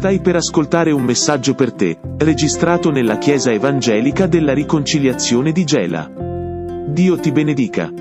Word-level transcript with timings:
Stai 0.00 0.18
per 0.22 0.34
ascoltare 0.34 0.92
un 0.92 1.02
messaggio 1.02 1.54
per 1.54 1.74
te, 1.74 2.00
registrato 2.16 2.90
nella 2.90 3.18
Chiesa 3.18 3.52
Evangelica 3.52 4.26
della 4.26 4.54
Riconciliazione 4.54 5.52
di 5.52 5.62
Gela. 5.62 6.10
Dio 6.88 7.20
ti 7.20 7.30
benedica. 7.30 7.92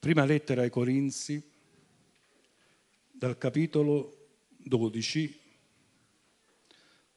Prima 0.00 0.24
lettera 0.24 0.62
ai 0.62 0.70
Corinzi, 0.70 1.40
dal 3.12 3.38
capitolo 3.38 4.19
12, 4.62 5.40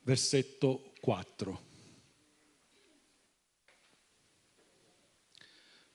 versetto 0.02 0.94
4. 1.00 1.72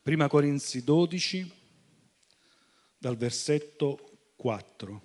Prima 0.03 0.29
Corinzi 0.29 0.83
12, 0.85 1.53
dal 2.99 3.17
versetto 3.17 4.33
4. 4.37 5.03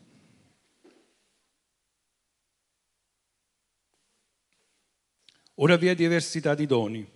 Ora 5.55 5.75
vi 5.75 5.87
è 5.87 5.95
diversità 5.95 6.55
di 6.55 6.65
doni, 6.65 7.07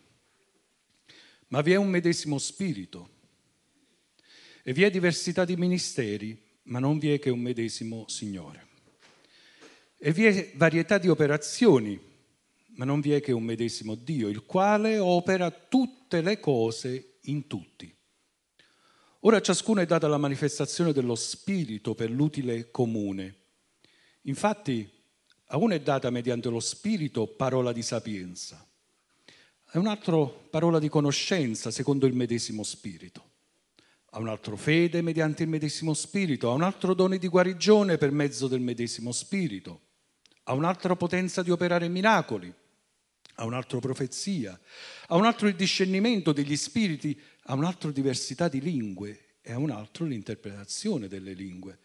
ma 1.47 1.61
vi 1.61 1.71
è 1.71 1.75
un 1.75 1.89
medesimo 1.89 2.37
spirito. 2.37 3.15
E 4.63 4.73
vi 4.73 4.83
è 4.83 4.91
diversità 4.91 5.45
di 5.45 5.55
ministeri, 5.55 6.37
ma 6.63 6.79
non 6.79 6.99
vi 6.99 7.13
è 7.13 7.19
che 7.19 7.29
un 7.29 7.39
medesimo 7.39 8.07
Signore. 8.09 8.66
E 9.99 10.11
vi 10.11 10.25
è 10.25 10.51
varietà 10.55 10.99
di 10.99 11.09
operazioni, 11.09 11.99
ma 12.75 12.85
non 12.85 13.01
vi 13.01 13.13
è 13.13 13.19
che 13.19 13.31
un 13.31 13.43
medesimo 13.43 13.95
Dio, 13.95 14.29
il 14.29 14.45
quale 14.45 14.99
opera 14.99 15.49
tutte 15.49 16.21
le 16.21 16.39
cose 16.39 17.17
in 17.21 17.47
tutti. 17.47 17.91
Ora 19.21 19.41
ciascuno 19.41 19.81
è 19.81 19.87
data 19.87 20.07
la 20.07 20.17
manifestazione 20.17 20.93
dello 20.93 21.15
Spirito 21.15 21.95
per 21.95 22.11
l'utile 22.11 22.69
comune. 22.69 23.35
Infatti 24.23 24.87
a 25.47 25.57
uno 25.57 25.73
è 25.73 25.81
data 25.81 26.11
mediante 26.11 26.49
lo 26.49 26.59
Spirito 26.59 27.25
parola 27.25 27.71
di 27.71 27.81
sapienza, 27.81 28.63
a 29.71 29.79
un 29.79 29.87
altro 29.87 30.47
parola 30.51 30.77
di 30.77 30.89
conoscenza 30.89 31.71
secondo 31.71 32.05
il 32.05 32.13
medesimo 32.13 32.61
Spirito, 32.61 33.31
a 34.11 34.19
un 34.19 34.27
altro 34.27 34.55
fede 34.57 35.01
mediante 35.01 35.41
il 35.41 35.49
medesimo 35.49 35.95
Spirito, 35.95 36.51
a 36.51 36.53
un 36.53 36.61
altro 36.61 36.93
dono 36.93 37.17
di 37.17 37.27
guarigione 37.27 37.97
per 37.97 38.11
mezzo 38.11 38.47
del 38.47 38.61
medesimo 38.61 39.11
Spirito 39.11 39.85
a 40.49 40.53
un'altra 40.53 40.95
potenza 40.95 41.43
di 41.43 41.51
operare 41.51 41.87
miracoli, 41.89 42.53
a 43.35 43.45
un 43.45 43.53
altro 43.53 43.79
profezia, 43.79 44.59
a 45.07 45.15
un 45.15 45.25
altro 45.25 45.47
il 45.47 45.55
discernimento 45.55 46.31
degli 46.31 46.55
spiriti, 46.55 47.19
a 47.43 47.53
un 47.53 47.65
altro 47.65 47.91
diversità 47.91 48.47
di 48.47 48.61
lingue 48.61 49.37
e 49.41 49.51
a 49.51 49.57
un 49.57 49.69
altro 49.71 50.05
l'interpretazione 50.05 51.07
delle 51.07 51.33
lingue. 51.33 51.79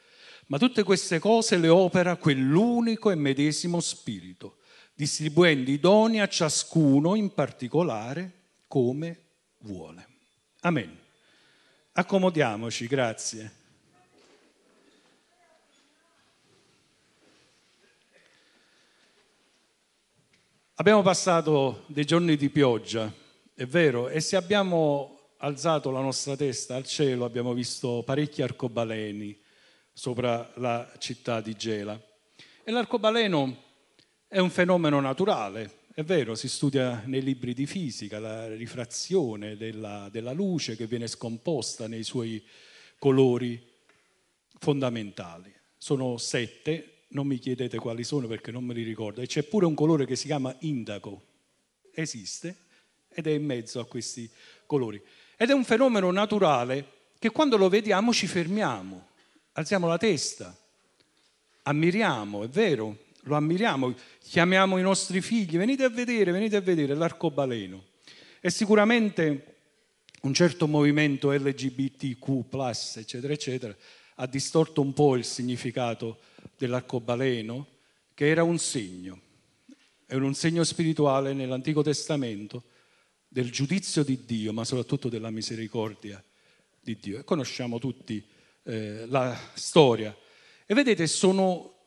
Ma 0.47 0.59
tutte 0.59 0.85
queste 0.85 1.19
cose 1.19 1.57
le 1.57 1.69
opera 1.69 2.17
quell'unico 2.17 3.11
e 3.11 3.17
medesimo 3.17 3.81
spirito, 3.81 4.59
distribuendo 4.95 5.71
i 5.71 5.81
doni 5.81 6.21
a 6.21 6.29
ciascuno 6.29 7.17
in 7.17 7.35
particolare 7.35 8.33
come 8.69 9.19
vuole. 9.59 10.07
Amen. 10.61 10.99
Accomodiamoci, 11.93 12.87
grazie. 12.87 13.62
Abbiamo 20.83 21.03
passato 21.03 21.85
dei 21.87 22.05
giorni 22.05 22.35
di 22.35 22.51
pioggia, 22.51 23.09
è 23.55 23.65
vero, 23.67 24.09
e 24.09 24.19
se 24.19 24.35
abbiamo 24.35 25.35
alzato 25.37 25.93
la 25.93 26.01
nostra 26.01 26.35
testa 26.35 26.75
al 26.75 26.85
cielo 26.85 27.25
abbiamo 27.25 27.55
visto 27.55 28.03
parecchi 28.05 28.43
arcobaleni 28.43 29.41
sopra 29.92 30.51
la 30.57 30.92
città 30.98 31.41
di 31.41 31.55
Gela. 31.55 31.97
E 32.65 32.71
l'arcobaleno 32.73 33.63
è 34.27 34.41
un 34.41 34.51
fenomeno 34.51 34.98
naturale, 34.98 35.83
è 35.95 36.03
vero, 36.03 36.35
si 36.35 36.48
studia 36.48 37.05
nei 37.07 37.23
libri 37.23 37.55
di 37.55 37.67
fisica 37.67 38.19
la 38.19 38.53
rifrazione 38.53 39.57
della, 39.57 40.09
della 40.11 40.33
luce 40.33 40.75
che 40.75 40.89
viene 40.89 41.07
scomposta 41.07 41.87
nei 41.87 42.03
suoi 42.03 42.45
colori 42.98 43.65
fondamentali. 44.59 45.55
Sono 45.77 46.17
sette, 46.17 46.92
non 47.12 47.27
mi 47.27 47.39
chiedete 47.39 47.78
quali 47.78 48.05
sono 48.05 48.27
perché 48.27 48.50
non 48.50 48.64
me 48.64 48.74
li 48.74 48.83
ricordo, 48.83 49.20
e 49.20 49.27
c'è 49.27 49.42
pure 49.42 49.67
un 49.67 49.74
colore 49.74 50.06
che 50.06 50.17
si 50.17 50.27
chiama 50.27 50.55
indaco, 50.61 51.23
esiste 51.92 52.56
ed 53.08 53.27
è 53.27 53.30
in 53.30 53.45
mezzo 53.45 53.80
a 53.80 53.86
questi 53.86 54.28
colori. 54.67 55.00
Ed 55.36 55.50
è 55.50 55.52
un 55.52 55.64
fenomeno 55.64 56.11
naturale 56.11 57.00
che 57.18 57.30
quando 57.30 57.56
lo 57.56 57.68
vediamo 57.68 58.12
ci 58.12 58.27
fermiamo, 58.27 59.08
alziamo 59.52 59.86
la 59.86 59.98
testa, 59.98 60.56
ammiriamo, 61.62 62.45
è 62.45 62.48
vero, 62.48 62.98
lo 63.23 63.36
ammiriamo, 63.36 63.94
chiamiamo 64.23 64.79
i 64.79 64.83
nostri 64.83 65.20
figli, 65.20 65.56
venite 65.56 65.84
a 65.84 65.89
vedere, 65.89 66.33
venite 66.33 66.56
a 66.56 66.61
vedere 66.61 66.94
l'arcobaleno. 66.94 67.84
E 68.40 68.50
sicuramente 68.50 69.55
un 70.23 70.34
certo 70.34 70.67
movimento 70.67 71.30
LGBTQ, 71.30 72.44
eccetera, 72.96 73.33
eccetera, 73.33 73.77
ha 74.17 74.27
distorto 74.27 74.80
un 74.80 74.92
po' 74.92 75.17
il 75.17 75.24
significato 75.24 76.18
dell'arcobaleno, 76.62 77.67
che 78.14 78.28
era 78.28 78.45
un 78.45 78.58
segno, 78.58 79.20
era 80.06 80.24
un 80.24 80.34
segno 80.34 80.62
spirituale 80.62 81.33
nell'Antico 81.33 81.83
Testamento 81.83 82.64
del 83.27 83.50
giudizio 83.50 84.05
di 84.05 84.24
Dio, 84.24 84.52
ma 84.52 84.64
soprattutto 84.64 85.08
della 85.08 85.30
misericordia 85.30 86.23
di 86.78 86.96
Dio. 87.00 87.18
E 87.18 87.24
conosciamo 87.24 87.80
tutti 87.80 88.24
eh, 88.64 89.06
la 89.06 89.36
storia. 89.55 90.17
E 90.64 90.74
vedete, 90.74 91.08
sono 91.08 91.78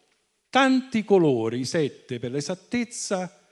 tanti 0.50 1.06
colori, 1.06 1.64
sette 1.64 2.20
per 2.20 2.32
l'esattezza, 2.32 3.48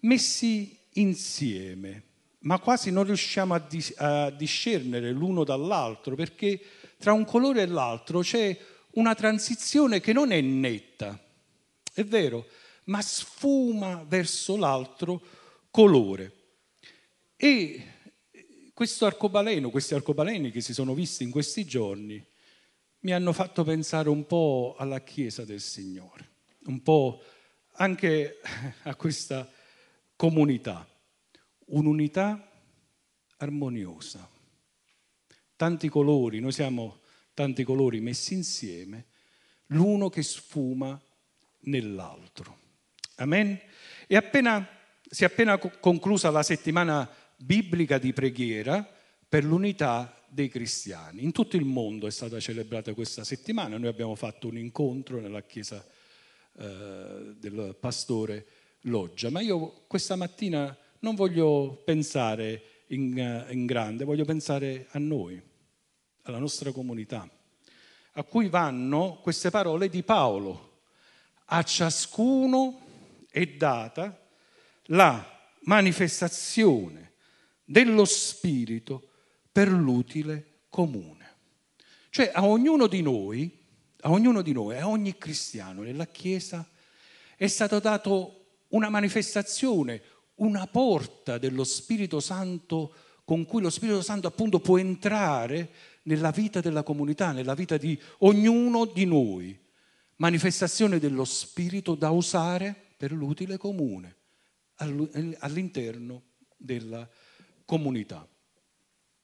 messi 0.00 0.78
insieme, 0.92 2.04
ma 2.40 2.58
quasi 2.58 2.90
non 2.90 3.04
riusciamo 3.04 3.52
a, 3.52 3.58
dis- 3.58 3.94
a 3.98 4.30
discernere 4.30 5.10
l'uno 5.10 5.44
dall'altro, 5.44 6.14
perché 6.14 6.58
tra 6.96 7.12
un 7.12 7.26
colore 7.26 7.62
e 7.62 7.66
l'altro 7.66 8.20
c'è 8.20 8.56
una 8.94 9.14
transizione 9.14 10.00
che 10.00 10.12
non 10.12 10.32
è 10.32 10.40
netta, 10.40 11.18
è 11.92 12.04
vero, 12.04 12.46
ma 12.84 13.00
sfuma 13.00 14.04
verso 14.06 14.56
l'altro 14.56 15.20
colore. 15.70 16.32
E 17.36 17.92
questo 18.74 19.06
arcobaleno, 19.06 19.70
questi 19.70 19.94
arcobaleni 19.94 20.50
che 20.50 20.60
si 20.60 20.74
sono 20.74 20.94
visti 20.94 21.22
in 21.22 21.30
questi 21.30 21.64
giorni, 21.64 22.24
mi 23.00 23.12
hanno 23.12 23.32
fatto 23.32 23.64
pensare 23.64 24.08
un 24.08 24.26
po' 24.26 24.74
alla 24.78 25.00
Chiesa 25.00 25.44
del 25.44 25.60
Signore, 25.60 26.28
un 26.66 26.82
po' 26.82 27.22
anche 27.72 28.40
a 28.84 28.94
questa 28.94 29.50
comunità, 30.16 30.88
un'unità 31.66 32.50
armoniosa, 33.38 34.28
tanti 35.56 35.88
colori, 35.88 36.40
noi 36.40 36.52
siamo 36.52 37.00
tanti 37.34 37.64
colori 37.64 38.00
messi 38.00 38.34
insieme, 38.34 39.06
l'uno 39.66 40.08
che 40.08 40.22
sfuma 40.22 41.00
nell'altro. 41.62 42.58
Amen? 43.16 43.58
E 44.06 44.16
appena, 44.16 44.66
si 45.08 45.24
è 45.24 45.26
appena 45.26 45.58
conclusa 45.58 46.30
la 46.30 46.42
settimana 46.42 47.08
biblica 47.36 47.98
di 47.98 48.12
preghiera 48.12 48.88
per 49.28 49.44
l'unità 49.44 50.16
dei 50.28 50.48
cristiani. 50.48 51.22
In 51.22 51.32
tutto 51.32 51.56
il 51.56 51.64
mondo 51.64 52.06
è 52.06 52.10
stata 52.10 52.40
celebrata 52.40 52.94
questa 52.94 53.24
settimana, 53.24 53.78
noi 53.78 53.88
abbiamo 53.88 54.14
fatto 54.14 54.48
un 54.48 54.58
incontro 54.58 55.20
nella 55.20 55.42
chiesa 55.42 55.84
eh, 56.56 57.34
del 57.38 57.76
pastore 57.78 58.46
Loggia, 58.82 59.30
ma 59.30 59.40
io 59.40 59.84
questa 59.86 60.14
mattina 60.14 60.76
non 61.00 61.14
voglio 61.14 61.82
pensare 61.84 62.84
in, 62.88 63.46
in 63.50 63.66
grande, 63.66 64.04
voglio 64.04 64.24
pensare 64.24 64.86
a 64.90 64.98
noi 64.98 65.40
alla 66.22 66.38
nostra 66.38 66.70
comunità, 66.72 67.28
a 68.14 68.22
cui 68.22 68.48
vanno 68.48 69.18
queste 69.22 69.50
parole 69.50 69.88
di 69.88 70.02
Paolo. 70.02 70.72
A 71.46 71.62
ciascuno 71.62 72.80
è 73.30 73.46
data 73.46 74.18
la 74.88 75.24
manifestazione 75.62 77.12
dello 77.64 78.04
Spirito 78.04 79.08
per 79.50 79.68
l'utile 79.68 80.60
comune. 80.68 81.32
Cioè 82.10 82.30
a 82.32 82.44
ognuno 82.44 82.86
di 82.86 83.02
noi, 83.02 83.50
a 84.02 84.10
ognuno 84.10 84.42
di 84.42 84.52
noi, 84.52 84.78
a 84.78 84.88
ogni 84.88 85.18
cristiano 85.18 85.82
nella 85.82 86.06
Chiesa 86.06 86.68
è 87.36 87.46
stato 87.48 87.80
dato 87.80 88.44
una 88.68 88.88
manifestazione, 88.88 90.02
una 90.36 90.66
porta 90.66 91.38
dello 91.38 91.64
Spirito 91.64 92.20
Santo 92.20 92.94
con 93.24 93.46
cui 93.46 93.62
lo 93.62 93.70
Spirito 93.70 94.02
Santo 94.02 94.28
appunto 94.28 94.60
può 94.60 94.78
entrare 94.78 95.70
nella 96.04 96.30
vita 96.30 96.60
della 96.60 96.82
comunità, 96.82 97.32
nella 97.32 97.54
vita 97.54 97.76
di 97.76 97.98
ognuno 98.18 98.84
di 98.84 99.04
noi, 99.04 99.58
manifestazione 100.16 100.98
dello 100.98 101.24
Spirito 101.24 101.94
da 101.94 102.10
usare 102.10 102.74
per 102.96 103.12
l'utile 103.12 103.56
comune 103.56 104.16
all'interno 104.76 106.22
della 106.56 107.08
comunità. 107.64 108.26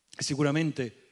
Sicuramente 0.08 1.08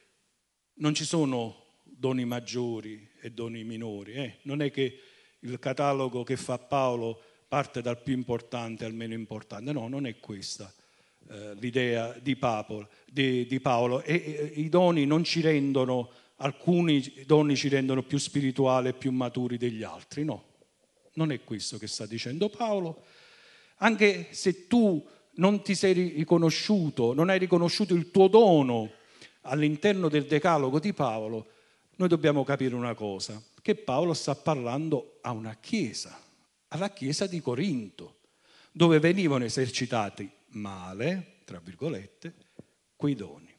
non 0.75 0.93
ci 0.93 1.03
sono 1.03 1.81
doni 1.83 2.25
maggiori 2.25 3.09
e 3.19 3.31
doni 3.31 3.63
minori, 3.63 4.13
eh? 4.13 4.37
non 4.43 4.61
è 4.61 4.71
che 4.71 4.99
il 5.39 5.59
catalogo 5.59 6.23
che 6.23 6.37
fa 6.37 6.57
Paolo 6.57 7.21
parte 7.47 7.81
dal 7.81 8.01
più 8.01 8.13
importante 8.13 8.85
al 8.85 8.93
meno 8.93 9.13
importante, 9.13 9.71
no, 9.71 9.87
non 9.87 10.05
è 10.05 10.19
questa 10.19 10.71
eh, 11.29 11.53
l'idea 11.59 12.17
di 12.21 12.37
di, 13.05 13.45
di 13.45 13.59
Paolo. 13.59 14.01
E, 14.01 14.13
e, 14.13 14.51
i 14.55 14.69
doni 14.69 15.05
non 15.05 15.23
ci 15.23 15.41
rendono, 15.41 16.09
alcuni 16.37 17.23
doni 17.25 17.55
ci 17.55 17.69
rendono 17.69 18.01
più 18.01 18.17
spirituali 18.17 18.89
e 18.89 18.93
più 18.93 19.11
maturi 19.11 19.57
degli 19.57 19.83
altri, 19.83 20.23
no, 20.23 20.43
non 21.13 21.31
è 21.31 21.43
questo 21.43 21.77
che 21.77 21.87
sta 21.87 22.05
dicendo 22.05 22.49
Paolo, 22.49 23.03
anche 23.77 24.27
se 24.31 24.67
tu 24.67 25.05
non 25.35 25.61
ti 25.61 25.75
sei 25.75 25.93
riconosciuto, 25.93 27.13
non 27.13 27.29
hai 27.29 27.39
riconosciuto 27.39 27.93
il 27.93 28.11
tuo 28.11 28.27
dono 28.27 28.91
all'interno 29.41 30.09
del 30.09 30.25
decalogo 30.25 30.79
di 30.79 30.93
Paolo, 30.93 31.47
noi 31.97 32.07
dobbiamo 32.07 32.43
capire 32.43 32.75
una 32.75 32.93
cosa, 32.93 33.41
che 33.61 33.75
Paolo 33.75 34.13
sta 34.13 34.33
parlando 34.35 35.19
a 35.21 35.31
una 35.31 35.55
chiesa, 35.59 36.19
alla 36.69 36.89
chiesa 36.91 37.27
di 37.27 37.39
Corinto, 37.39 38.18
dove 38.71 38.99
venivano 38.99 39.43
esercitati 39.43 40.29
male, 40.49 41.41
tra 41.45 41.59
virgolette, 41.59 42.33
quei 42.95 43.15
doni. 43.15 43.53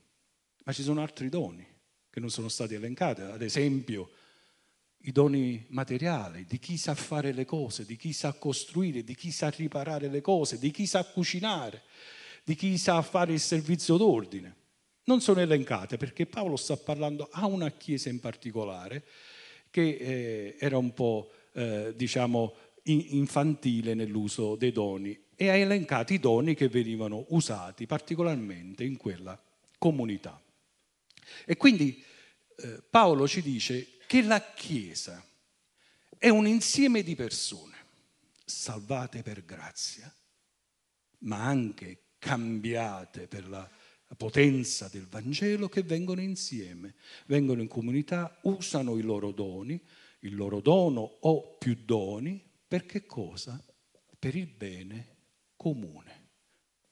Ma 0.65 0.73
ci 0.73 0.83
sono 0.83 1.03
altri 1.03 1.29
doni 1.29 1.67
che 2.11 2.21
non 2.21 2.31
sono 2.31 2.49
stati 2.49 2.75
elencati, 2.75 3.23
ad 3.23 3.43
esempio 3.43 4.11
i 5.05 5.13
doni 5.13 5.65
materiali, 5.69 6.45
di 6.47 6.59
chi 6.59 6.77
sa 6.77 6.95
fare 6.95 7.33
le 7.33 7.45
cose, 7.45 7.87
di 7.87 7.97
chi 7.97 8.13
sa 8.13 8.33
costruire, 8.33 9.03
di 9.03 9.15
chi 9.15 9.31
sa 9.31 9.49
riparare 9.49 10.09
le 10.09 10.21
cose, 10.21 10.59
di 10.59 10.71
chi 10.71 10.87
sa 10.87 11.05
cucinare, 11.05 11.83
di 12.45 12.55
chi 12.55 12.77
sa 12.77 13.01
fare 13.01 13.33
il 13.33 13.41
servizio 13.41 13.97
d'ordine. 13.97 14.57
Non 15.05 15.21
sono 15.21 15.41
elencate 15.41 15.97
perché 15.97 16.27
Paolo 16.27 16.57
sta 16.57 16.77
parlando 16.77 17.29
a 17.31 17.47
una 17.47 17.71
chiesa 17.71 18.11
in 18.11 18.21
particolare 18.21 19.05
che 19.71 19.97
eh, 19.97 20.57
era 20.59 20.77
un 20.77 20.93
po', 20.93 21.31
eh, 21.55 21.95
diciamo, 21.97 22.55
infantile 22.85 23.95
nell'uso 23.95 24.57
dei 24.57 24.73
doni 24.73 25.19
e 25.35 25.49
ha 25.49 25.55
elencato 25.55 26.13
i 26.13 26.19
doni 26.19 26.55
che 26.55 26.69
venivano 26.69 27.27
usati 27.29 27.87
particolarmente 27.87 28.85
in 28.85 28.97
quella 28.97 29.41
comunità. 29.79 30.41
E 31.45 31.57
quindi 31.57 32.03
eh, 32.57 32.83
Paolo 32.89 33.27
ci 33.27 33.43
dice 33.43 33.99
che 34.07 34.23
la 34.23 34.53
Chiesa 34.53 35.25
è 36.19 36.29
un 36.29 36.47
insieme 36.47 37.03
di 37.03 37.15
persone 37.15 37.77
salvate 38.45 39.23
per 39.23 39.45
grazia, 39.45 40.13
ma 41.21 41.45
anche 41.45 42.03
cambiate 42.19 43.27
per 43.27 43.49
la 43.49 43.69
potenza 44.17 44.89
del 44.89 45.07
Vangelo 45.07 45.69
che 45.69 45.83
vengono 45.83 46.21
insieme, 46.21 46.95
vengono 47.27 47.63
in 47.63 47.69
comunità, 47.69 48.39
usano 48.43 48.99
i 48.99 49.03
loro 49.03 49.31
doni, 49.31 49.81
il 50.21 50.35
loro 50.35 50.61
dono 50.61 51.01
o 51.21 51.57
più 51.57 51.77
doni, 51.85 52.50
per 52.71 52.87
che 52.87 53.05
cosa? 53.05 53.61
Per 54.17 54.37
il 54.37 54.47
bene 54.47 55.17
comune, 55.57 56.29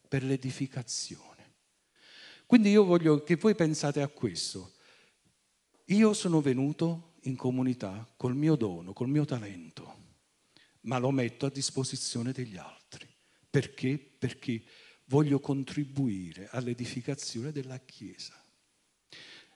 per 0.08 0.24
l'edificazione. 0.24 1.54
Quindi 2.46 2.70
io 2.70 2.82
voglio 2.82 3.22
che 3.22 3.36
voi 3.36 3.54
pensate 3.54 4.02
a 4.02 4.08
questo. 4.08 4.74
Io 5.84 6.12
sono 6.14 6.40
venuto 6.40 7.14
in 7.22 7.36
comunità 7.36 8.12
col 8.16 8.34
mio 8.34 8.56
dono, 8.56 8.92
col 8.92 9.08
mio 9.08 9.24
talento, 9.24 10.16
ma 10.80 10.98
lo 10.98 11.12
metto 11.12 11.46
a 11.46 11.50
disposizione 11.50 12.32
degli 12.32 12.56
altri. 12.56 13.08
Perché? 13.48 13.98
Perché 13.98 14.64
voglio 15.04 15.38
contribuire 15.38 16.48
all'edificazione 16.50 17.52
della 17.52 17.78
Chiesa. 17.78 18.34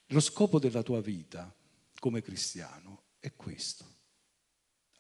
Lo 0.07 0.21
scopo 0.21 0.61
della 0.61 0.85
tua 0.85 1.01
vita 1.01 1.53
come 1.99 2.23
cristiano 2.23 3.07
è 3.19 3.35
questo, 3.35 3.92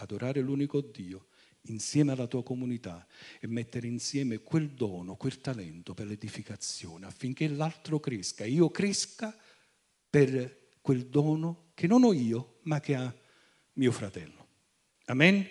adorare 0.02 0.40
l'unico 0.40 0.80
Dio 0.80 1.28
insieme 1.66 2.12
alla 2.12 2.26
tua 2.26 2.42
comunità 2.42 3.06
e 3.40 3.46
mettere 3.46 3.86
insieme 3.86 4.38
quel 4.38 4.70
dono, 4.70 5.16
quel 5.16 5.40
talento 5.40 5.94
per 5.94 6.06
l'edificazione 6.06 7.06
affinché 7.06 7.48
l'altro 7.48 8.00
cresca, 8.00 8.44
io 8.44 8.70
cresca 8.70 9.36
per 10.10 10.70
quel 10.80 11.06
dono 11.06 11.70
che 11.74 11.86
non 11.86 12.04
ho 12.04 12.12
io, 12.12 12.58
ma 12.62 12.80
che 12.80 12.94
ha 12.94 13.14
mio 13.74 13.92
fratello. 13.92 14.46
Amen? 15.06 15.46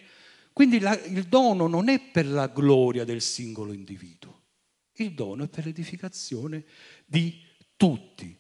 Quindi 0.54 0.80
la, 0.80 1.00
il 1.06 1.24
dono 1.24 1.68
non 1.68 1.88
è 1.88 2.00
per 2.00 2.28
la 2.28 2.48
gloria 2.48 3.06
del 3.06 3.22
singolo 3.22 3.72
individuo, 3.72 4.42
il 4.96 5.14
dono 5.14 5.46
è 5.46 5.48
per 5.48 5.66
l'edificazione 5.66 6.66
di 7.06 7.42
tutti. 7.78 8.38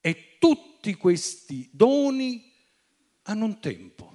E 0.00 0.36
tutti 0.38 0.94
questi 0.94 1.68
doni 1.72 2.52
hanno 3.22 3.46
un 3.46 3.60
tempo, 3.60 4.12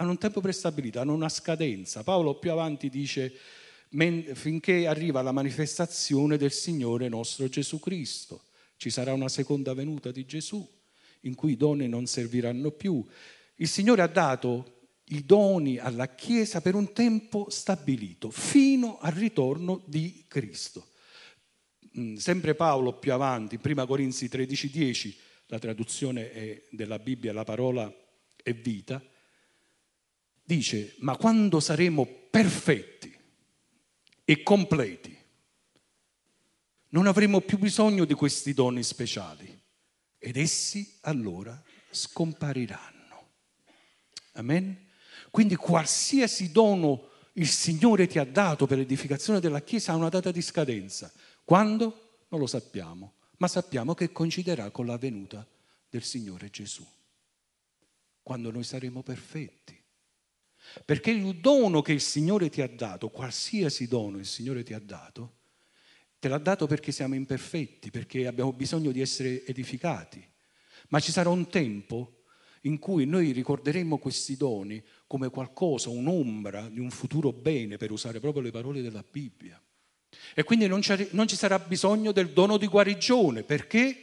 hanno 0.00 0.12
un 0.12 0.18
tempo 0.18 0.40
prestabilito, 0.40 0.98
hanno 0.98 1.12
una 1.12 1.28
scadenza. 1.28 2.02
Paolo 2.02 2.38
più 2.38 2.50
avanti 2.50 2.88
dice 2.88 3.32
finché 4.32 4.86
arriva 4.86 5.20
la 5.20 5.32
manifestazione 5.32 6.38
del 6.38 6.52
Signore 6.52 7.08
nostro 7.08 7.48
Gesù 7.48 7.78
Cristo. 7.80 8.44
Ci 8.76 8.88
sarà 8.88 9.12
una 9.12 9.28
seconda 9.28 9.74
venuta 9.74 10.10
di 10.10 10.24
Gesù 10.24 10.66
in 11.22 11.34
cui 11.34 11.52
i 11.52 11.56
doni 11.56 11.86
non 11.86 12.06
serviranno 12.06 12.70
più. 12.70 13.04
Il 13.56 13.68
Signore 13.68 14.00
ha 14.00 14.06
dato 14.06 14.78
i 15.06 15.26
doni 15.26 15.76
alla 15.76 16.14
Chiesa 16.14 16.62
per 16.62 16.74
un 16.74 16.94
tempo 16.94 17.50
stabilito, 17.50 18.30
fino 18.30 18.98
al 19.00 19.12
ritorno 19.12 19.82
di 19.84 20.24
Cristo. 20.28 20.92
Mm, 21.98 22.14
sempre 22.14 22.54
Paolo 22.54 22.94
più 22.94 23.12
avanti, 23.12 23.56
in 23.56 23.60
1 23.60 23.86
Corinzi 23.86 24.28
13:10, 24.28 25.14
la 25.48 25.58
traduzione 25.58 26.62
della 26.70 26.98
Bibbia, 26.98 27.34
la 27.34 27.44
parola 27.44 27.92
è 28.42 28.54
vita, 28.54 29.02
dice, 30.54 30.96
ma 30.98 31.16
quando 31.16 31.60
saremo 31.60 32.04
perfetti 32.28 33.16
e 34.24 34.42
completi, 34.42 35.16
non 36.88 37.06
avremo 37.06 37.40
più 37.40 37.56
bisogno 37.56 38.04
di 38.04 38.14
questi 38.14 38.52
doni 38.52 38.82
speciali 38.82 39.60
ed 40.18 40.36
essi 40.36 40.98
allora 41.02 41.60
scompariranno. 41.90 43.28
Amen? 44.32 44.88
Quindi 45.30 45.54
qualsiasi 45.54 46.50
dono 46.50 47.10
il 47.34 47.46
Signore 47.46 48.08
ti 48.08 48.18
ha 48.18 48.24
dato 48.24 48.66
per 48.66 48.78
l'edificazione 48.78 49.38
della 49.38 49.62
Chiesa 49.62 49.92
ha 49.92 49.96
una 49.96 50.08
data 50.08 50.32
di 50.32 50.42
scadenza. 50.42 51.12
Quando? 51.44 52.24
Non 52.28 52.40
lo 52.40 52.48
sappiamo, 52.48 53.14
ma 53.38 53.46
sappiamo 53.46 53.94
che 53.94 54.10
coinciderà 54.10 54.70
con 54.70 54.86
la 54.86 54.98
venuta 54.98 55.46
del 55.88 56.02
Signore 56.02 56.50
Gesù, 56.50 56.84
quando 58.22 58.50
noi 58.50 58.64
saremo 58.64 59.02
perfetti. 59.04 59.79
Perché 60.84 61.10
il 61.10 61.36
dono 61.36 61.82
che 61.82 61.92
il 61.92 62.00
Signore 62.00 62.48
ti 62.48 62.60
ha 62.60 62.68
dato, 62.68 63.08
qualsiasi 63.08 63.88
dono 63.88 64.18
il 64.18 64.26
Signore 64.26 64.62
ti 64.62 64.72
ha 64.72 64.80
dato, 64.80 65.38
Te 66.20 66.28
l'ha 66.28 66.36
dato 66.36 66.66
perché 66.66 66.92
siamo 66.92 67.14
imperfetti, 67.14 67.90
perché 67.90 68.26
abbiamo 68.26 68.52
bisogno 68.52 68.92
di 68.92 69.00
essere 69.00 69.42
edificati. 69.46 70.22
Ma 70.88 71.00
ci 71.00 71.12
sarà 71.12 71.30
un 71.30 71.48
tempo 71.48 72.24
in 72.62 72.78
cui 72.78 73.06
noi 73.06 73.32
ricorderemo 73.32 73.96
questi 73.96 74.36
doni 74.36 74.84
come 75.06 75.30
qualcosa, 75.30 75.88
un'ombra 75.88 76.68
di 76.68 76.78
un 76.78 76.90
futuro 76.90 77.32
bene, 77.32 77.78
per 77.78 77.90
usare 77.90 78.20
proprio 78.20 78.42
le 78.42 78.50
parole 78.50 78.82
della 78.82 79.02
Bibbia. 79.10 79.58
E 80.34 80.42
quindi 80.42 80.66
non, 80.66 80.82
non 81.12 81.26
ci 81.26 81.36
sarà 81.36 81.58
bisogno 81.58 82.12
del 82.12 82.32
dono 82.32 82.58
di 82.58 82.66
guarigione. 82.66 83.42
Perché? 83.42 83.96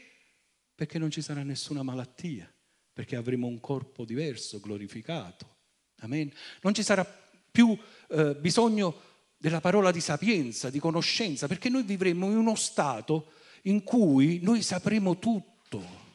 Perché 0.73 0.97
non 0.97 1.11
ci 1.11 1.21
sarà 1.21 1.43
nessuna 1.43 1.83
malattia, 1.83 2.51
perché 2.93 3.15
avremo 3.15 3.45
un 3.45 3.59
corpo 3.59 4.05
diverso, 4.05 4.59
glorificato. 4.59 5.56
Amen. 6.01 6.31
Non 6.61 6.73
ci 6.73 6.83
sarà 6.83 7.05
più 7.51 7.77
eh, 8.09 8.35
bisogno 8.35 9.01
della 9.37 9.61
parola 9.61 9.91
di 9.91 10.01
sapienza, 10.01 10.69
di 10.69 10.79
conoscenza, 10.79 11.47
perché 11.47 11.69
noi 11.69 11.83
vivremo 11.83 12.29
in 12.29 12.37
uno 12.37 12.55
stato 12.55 13.31
in 13.63 13.83
cui 13.83 14.39
noi 14.41 14.61
sapremo 14.61 15.17
tutto. 15.17 16.05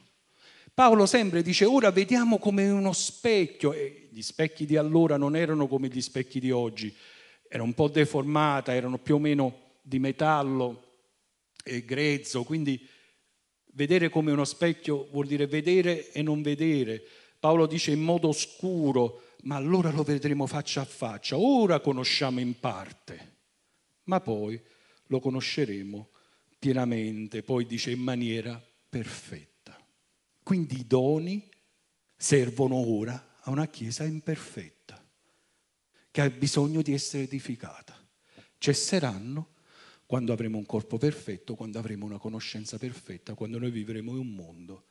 Paolo 0.75 1.05
sempre 1.07 1.43
dice, 1.43 1.65
ora 1.65 1.91
vediamo 1.91 2.39
come 2.39 2.71
uno 2.71 2.93
specchio, 2.93 3.73
e 3.73 4.09
gli 4.11 4.23
specchi 4.23 4.65
di 4.65 4.77
allora 4.77 5.17
non 5.17 5.37
erano 5.37 5.67
come 5.67 5.89
gli 5.89 6.01
specchi 6.01 6.41
di 6.41 6.51
oggi, 6.51 6.95
era 7.49 7.63
un 7.63 7.75
po' 7.75 7.89
deformata, 7.89 8.75
erano 8.75 8.99
più 8.99 9.17
o 9.17 9.19
meno 9.19 9.61
di 9.83 9.99
metallo 9.99 10.93
e 11.63 11.85
grezzo, 11.85 12.45
quindi 12.45 12.89
vedere 13.75 14.09
come 14.09 14.33
uno 14.33 14.45
specchio 14.45 15.09
vuol 15.11 15.27
dire 15.27 15.47
vedere 15.47 16.11
e 16.13 16.23
non 16.23 16.41
vedere. 16.41 17.03
Paolo 17.39 17.67
dice 17.67 17.91
in 17.91 18.01
modo 18.01 18.33
scuro, 18.33 19.32
ma 19.43 19.57
allora 19.57 19.91
lo 19.91 20.03
vedremo 20.03 20.47
faccia 20.47 20.83
a 20.83 20.85
faccia. 20.85 21.39
Ora 21.39 21.81
conosciamo 21.81 22.41
in 22.41 22.59
parte, 22.59 23.37
ma 24.05 24.21
poi 24.21 24.61
lo 25.07 25.21
conosceremo 25.21 26.11
pienamente, 26.59 27.43
poi 27.43 27.67
dice 27.67 27.91
in 27.91 28.01
maniera 28.01 28.63
perfetta. 28.89 29.77
Quindi 30.43 30.81
i 30.81 30.87
doni 30.87 31.49
servono 32.17 32.77
ora 32.77 33.37
a 33.41 33.51
una 33.51 33.67
Chiesa 33.67 34.05
imperfetta, 34.05 35.05
che 36.11 36.21
ha 36.21 36.31
bisogno 36.31 36.83
di 36.83 36.93
essere 36.93 37.25
edificata. 37.25 37.99
Cesseranno 38.59 39.55
quando 40.07 40.33
avremo 40.33 40.59
un 40.59 40.67
corpo 40.67 40.99
perfetto, 40.99 41.55
quando 41.57 41.79
avremo 41.79 42.07
una 42.07 42.19
conoscenza 42.19 42.79
perfetta, 42.79 43.35
quando 43.35 43.59
noi 43.59 43.71
vivremo 43.71 44.13
in 44.13 44.19
un 44.19 44.35
mondo 44.35 44.87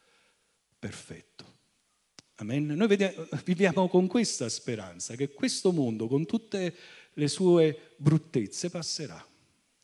perfetto. 0.78 1.51
Amen. 2.42 2.66
Noi 2.66 2.88
viviamo 3.46 3.88
con 3.88 4.08
questa 4.08 4.50
speranza 4.50 5.16
che 5.16 5.30
questo 5.30 5.72
mondo, 5.72 6.08
con 6.08 6.26
tutte 6.26 6.76
le 7.14 7.28
sue 7.28 7.94
bruttezze, 7.98 8.72
passerà 8.72 9.24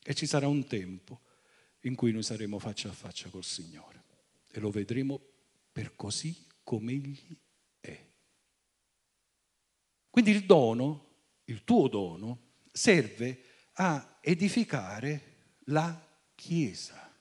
e 0.03 0.15
ci 0.15 0.25
sarà 0.25 0.47
un 0.47 0.65
tempo 0.65 1.21
in 1.81 1.93
cui 1.93 2.11
noi 2.11 2.23
saremo 2.23 2.57
faccia 2.57 2.89
a 2.89 2.93
faccia 2.93 3.29
col 3.29 3.43
Signore 3.43 4.03
e 4.49 4.59
lo 4.59 4.71
vedremo 4.71 5.21
per 5.71 5.95
così 5.95 6.47
come 6.63 6.93
Egli 6.93 7.37
è. 7.79 8.05
Quindi 10.09 10.31
il 10.31 10.43
dono, 10.45 11.09
il 11.45 11.63
tuo 11.63 11.87
dono, 11.87 12.39
serve 12.71 13.39
a 13.73 14.17
edificare 14.19 15.35
la 15.65 16.05
Chiesa. 16.33 17.15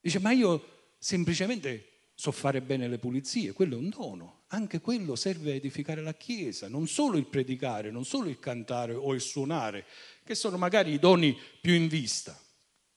Dice, 0.00 0.20
ma 0.20 0.30
io 0.30 0.92
semplicemente 0.96 1.87
so 2.20 2.32
fare 2.32 2.60
bene 2.60 2.88
le 2.88 2.98
pulizie, 2.98 3.52
quello 3.52 3.76
è 3.76 3.78
un 3.78 3.90
dono, 3.90 4.42
anche 4.48 4.80
quello 4.80 5.14
serve 5.14 5.52
a 5.52 5.54
edificare 5.54 6.02
la 6.02 6.14
Chiesa, 6.14 6.66
non 6.66 6.88
solo 6.88 7.16
il 7.16 7.26
predicare, 7.26 7.92
non 7.92 8.04
solo 8.04 8.28
il 8.28 8.40
cantare 8.40 8.92
o 8.92 9.14
il 9.14 9.20
suonare, 9.20 9.84
che 10.24 10.34
sono 10.34 10.58
magari 10.58 10.90
i 10.90 10.98
doni 10.98 11.38
più 11.60 11.74
in 11.74 11.86
vista. 11.86 12.36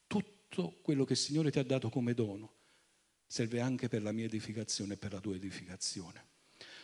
Tutto 0.08 0.80
quello 0.82 1.06
che 1.06 1.14
il 1.14 1.20
Signore 1.20 1.52
ti 1.52 1.60
ha 1.60 1.64
dato 1.64 1.90
come 1.90 2.16
dono 2.16 2.54
serve 3.28 3.60
anche 3.60 3.90
per 3.90 4.02
la 4.02 4.12
mia 4.12 4.26
edificazione 4.26 4.96
e 4.96 4.98
per 4.98 5.14
la 5.14 5.20
tua 5.20 5.36
edificazione. 5.36 6.26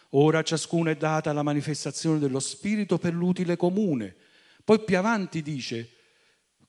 Ora 0.10 0.44
ciascuno 0.44 0.92
è 0.92 0.96
data 0.96 1.34
la 1.34 1.42
manifestazione 1.42 2.20
dello 2.20 2.40
Spirito 2.40 3.00
per 3.00 3.16
l'utile 3.16 3.58
comune. 3.58 4.16
Poi 4.64 4.84
più 4.84 4.96
avanti 4.96 5.42
dice, 5.42 5.90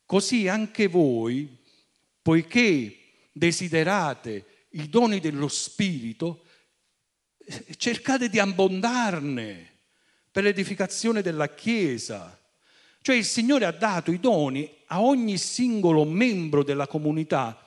così 0.07 0.49
anche 0.49 0.87
voi, 0.87 1.59
poiché 2.23 2.97
desiderate 3.33 4.57
i 4.71 4.89
doni 4.89 5.21
dello 5.21 5.49
Spirito, 5.49 6.45
cercate 7.77 8.29
di 8.29 8.39
abbondarne 8.39 9.79
per 10.31 10.43
l'edificazione 10.43 11.23
della 11.23 11.55
Chiesa. 11.55 12.39
Cioè 13.01 13.17
il 13.17 13.25
Signore 13.25 13.65
ha 13.65 13.73
dato 13.73 14.13
i 14.13 14.21
doni 14.21 14.71
a 14.87 15.01
ogni 15.01 15.39
singolo 15.39 16.05
membro 16.05 16.63
della 16.63 16.87
comunità 16.87 17.59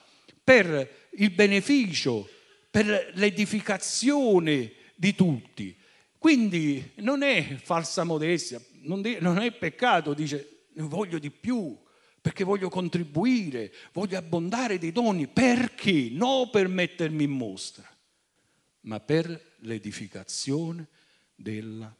per 0.44 1.08
il 1.16 1.30
beneficio, 1.30 2.28
per 2.70 3.12
l'edificazione 3.14 4.72
di 4.94 5.14
tutti. 5.14 5.76
Quindi 6.18 6.92
non 6.96 7.22
è 7.22 7.56
falsa 7.60 8.04
modestia, 8.04 8.62
non 8.82 9.38
è 9.38 9.52
peccato, 9.52 10.14
dice 10.14 10.66
voglio 10.74 11.18
di 11.18 11.30
più, 11.30 11.76
perché 12.22 12.44
voglio 12.44 12.68
contribuire, 12.68 13.74
voglio 13.92 14.16
abbondare 14.16 14.78
dei 14.78 14.92
doni, 14.92 15.26
perché? 15.26 16.08
Non 16.12 16.50
per 16.50 16.68
mettermi 16.68 17.24
in 17.24 17.32
mostra, 17.32 17.84
ma 18.82 19.00
per 19.00 19.56
l'edificazione 19.58 20.86
della 21.34 21.92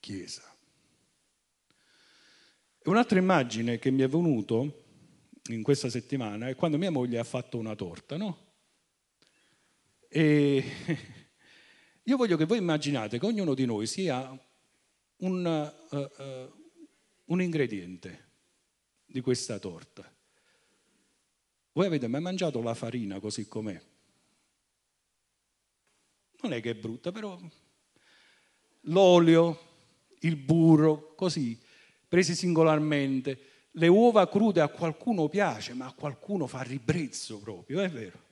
Chiesa. 0.00 0.42
Un'altra 2.82 3.20
immagine 3.20 3.78
che 3.78 3.92
mi 3.92 4.02
è 4.02 4.08
venuto 4.08 4.86
in 5.50 5.62
questa 5.62 5.88
settimana 5.88 6.48
è 6.48 6.56
quando 6.56 6.76
mia 6.76 6.90
moglie 6.90 7.20
ha 7.20 7.24
fatto 7.24 7.58
una 7.58 7.76
torta, 7.76 8.16
no? 8.16 8.54
E 10.08 10.64
io 12.02 12.16
voglio 12.16 12.36
che 12.36 12.44
voi 12.44 12.58
immaginate 12.58 13.20
che 13.20 13.26
ognuno 13.26 13.54
di 13.54 13.66
noi 13.66 13.86
sia 13.86 14.36
un, 15.18 15.72
uh, 15.90 15.96
uh, 15.96 16.52
un 17.26 17.40
ingrediente 17.40 18.30
di 19.12 19.20
questa 19.20 19.58
torta. 19.58 20.10
Voi 21.72 21.86
avete 21.86 22.06
mai 22.06 22.22
mangiato 22.22 22.62
la 22.62 22.72
farina 22.72 23.20
così 23.20 23.46
com'è? 23.46 23.80
Non 26.40 26.52
è 26.54 26.60
che 26.60 26.70
è 26.70 26.74
brutta, 26.74 27.12
però 27.12 27.38
l'olio, 28.80 29.60
il 30.20 30.36
burro, 30.36 31.14
così, 31.14 31.60
presi 32.08 32.34
singolarmente. 32.34 33.50
Le 33.72 33.86
uova 33.86 34.26
crude 34.28 34.60
a 34.62 34.68
qualcuno 34.68 35.28
piace, 35.28 35.74
ma 35.74 35.86
a 35.86 35.92
qualcuno 35.92 36.46
fa 36.46 36.62
ribrezzo 36.62 37.38
proprio, 37.38 37.80
è 37.80 37.90
vero. 37.90 38.30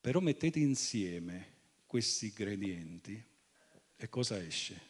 Però 0.00 0.20
mettete 0.20 0.58
insieme 0.58 1.56
questi 1.86 2.26
ingredienti 2.28 3.22
e 3.94 4.08
cosa 4.08 4.42
esce? 4.42 4.80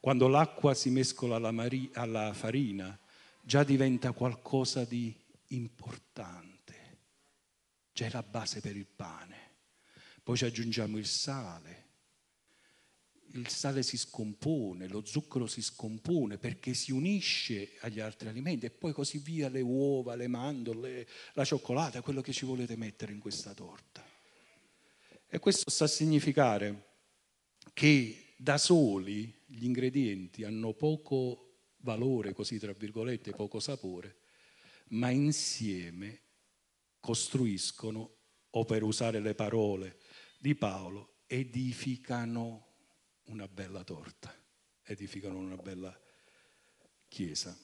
Quando 0.00 0.28
l'acqua 0.28 0.74
si 0.74 0.90
mescola 0.90 1.36
alla, 1.36 1.50
mari- 1.50 1.90
alla 1.94 2.32
farina, 2.32 2.98
già 3.42 3.64
diventa 3.64 4.12
qualcosa 4.12 4.84
di 4.84 5.14
importante. 5.48 6.98
Già 7.92 8.06
è 8.06 8.10
la 8.10 8.22
base 8.22 8.60
per 8.60 8.76
il 8.76 8.86
pane. 8.86 9.56
Poi 10.22 10.36
ci 10.36 10.44
aggiungiamo 10.44 10.98
il 10.98 11.06
sale. 11.06 11.86
Il 13.32 13.48
sale 13.48 13.82
si 13.82 13.98
scompone, 13.98 14.88
lo 14.88 15.04
zucchero 15.04 15.46
si 15.46 15.62
scompone 15.62 16.38
perché 16.38 16.74
si 16.74 16.92
unisce 16.92 17.76
agli 17.80 18.00
altri 18.00 18.28
alimenti 18.28 18.66
e 18.66 18.70
poi 18.70 18.92
così 18.92 19.18
via 19.18 19.48
le 19.48 19.60
uova, 19.60 20.14
le 20.14 20.28
mandorle, 20.28 21.06
la 21.34 21.44
cioccolata, 21.44 22.00
quello 22.00 22.20
che 22.20 22.32
ci 22.32 22.46
volete 22.46 22.76
mettere 22.76 23.12
in 23.12 23.18
questa 23.18 23.52
torta. 23.52 24.06
E 25.26 25.38
questo 25.38 25.68
sta 25.68 25.84
a 25.84 25.88
significare 25.88 26.86
che 27.74 28.34
da 28.36 28.56
soli 28.56 29.37
gli 29.50 29.64
ingredienti 29.64 30.44
hanno 30.44 30.74
poco 30.74 31.48
valore, 31.78 32.32
così 32.32 32.58
tra 32.58 32.72
virgolette, 32.72 33.32
poco 33.32 33.60
sapore, 33.60 34.18
ma 34.88 35.10
insieme 35.10 36.22
costruiscono, 37.00 38.16
o 38.50 38.64
per 38.64 38.82
usare 38.82 39.20
le 39.20 39.34
parole 39.34 39.98
di 40.38 40.54
Paolo, 40.54 41.20
edificano 41.26 42.66
una 43.24 43.46
bella 43.46 43.84
torta, 43.84 44.34
edificano 44.82 45.38
una 45.38 45.56
bella 45.56 45.98
chiesa. 47.08 47.56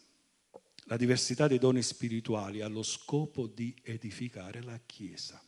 La 0.86 0.96
diversità 0.96 1.46
dei 1.46 1.58
doni 1.58 1.82
spirituali 1.82 2.60
ha 2.60 2.68
lo 2.68 2.82
scopo 2.82 3.46
di 3.46 3.74
edificare 3.82 4.62
la 4.62 4.78
chiesa. 4.84 5.42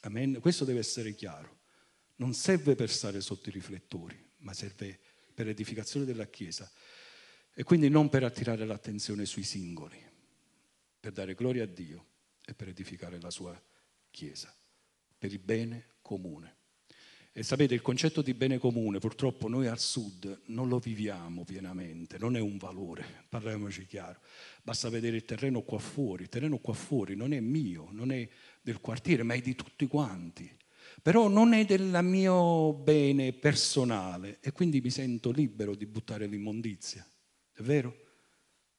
Amen. 0.00 0.40
Questo 0.40 0.64
deve 0.64 0.80
essere 0.80 1.14
chiaro. 1.14 1.60
Non 2.16 2.34
serve 2.34 2.74
per 2.74 2.90
stare 2.90 3.20
sotto 3.20 3.48
i 3.48 3.52
riflettori, 3.52 4.18
ma 4.38 4.52
serve 4.52 4.98
per 5.36 5.44
l'edificazione 5.44 6.06
della 6.06 6.28
Chiesa 6.28 6.68
e 7.52 7.62
quindi 7.62 7.90
non 7.90 8.08
per 8.08 8.24
attirare 8.24 8.64
l'attenzione 8.64 9.26
sui 9.26 9.42
singoli, 9.42 10.02
per 10.98 11.12
dare 11.12 11.34
gloria 11.34 11.64
a 11.64 11.66
Dio 11.66 12.06
e 12.42 12.54
per 12.54 12.68
edificare 12.68 13.20
la 13.20 13.28
sua 13.28 13.62
Chiesa, 14.10 14.54
per 15.18 15.30
il 15.30 15.38
bene 15.38 15.88
comune. 16.00 16.54
E 17.32 17.42
sapete, 17.42 17.74
il 17.74 17.82
concetto 17.82 18.22
di 18.22 18.32
bene 18.32 18.56
comune 18.56 18.98
purtroppo 18.98 19.46
noi 19.46 19.66
al 19.66 19.78
sud 19.78 20.44
non 20.46 20.68
lo 20.68 20.78
viviamo 20.78 21.44
pienamente, 21.44 22.16
non 22.16 22.34
è 22.34 22.40
un 22.40 22.56
valore, 22.56 23.24
parliamoci 23.28 23.84
chiaro. 23.84 24.20
Basta 24.62 24.88
vedere 24.88 25.16
il 25.16 25.26
terreno 25.26 25.60
qua 25.60 25.78
fuori, 25.78 26.22
il 26.22 26.30
terreno 26.30 26.56
qua 26.56 26.72
fuori 26.72 27.14
non 27.14 27.34
è 27.34 27.40
mio, 27.40 27.88
non 27.90 28.10
è 28.10 28.26
del 28.62 28.80
quartiere, 28.80 29.22
ma 29.22 29.34
è 29.34 29.42
di 29.42 29.54
tutti 29.54 29.86
quanti 29.86 30.50
però 31.02 31.28
non 31.28 31.52
è 31.52 31.64
del 31.64 31.98
mio 32.02 32.72
bene 32.72 33.32
personale 33.32 34.38
e 34.40 34.52
quindi 34.52 34.80
mi 34.80 34.90
sento 34.90 35.30
libero 35.30 35.74
di 35.74 35.86
buttare 35.86 36.26
l'immondizia. 36.26 37.08
È 37.52 37.62
vero? 37.62 37.96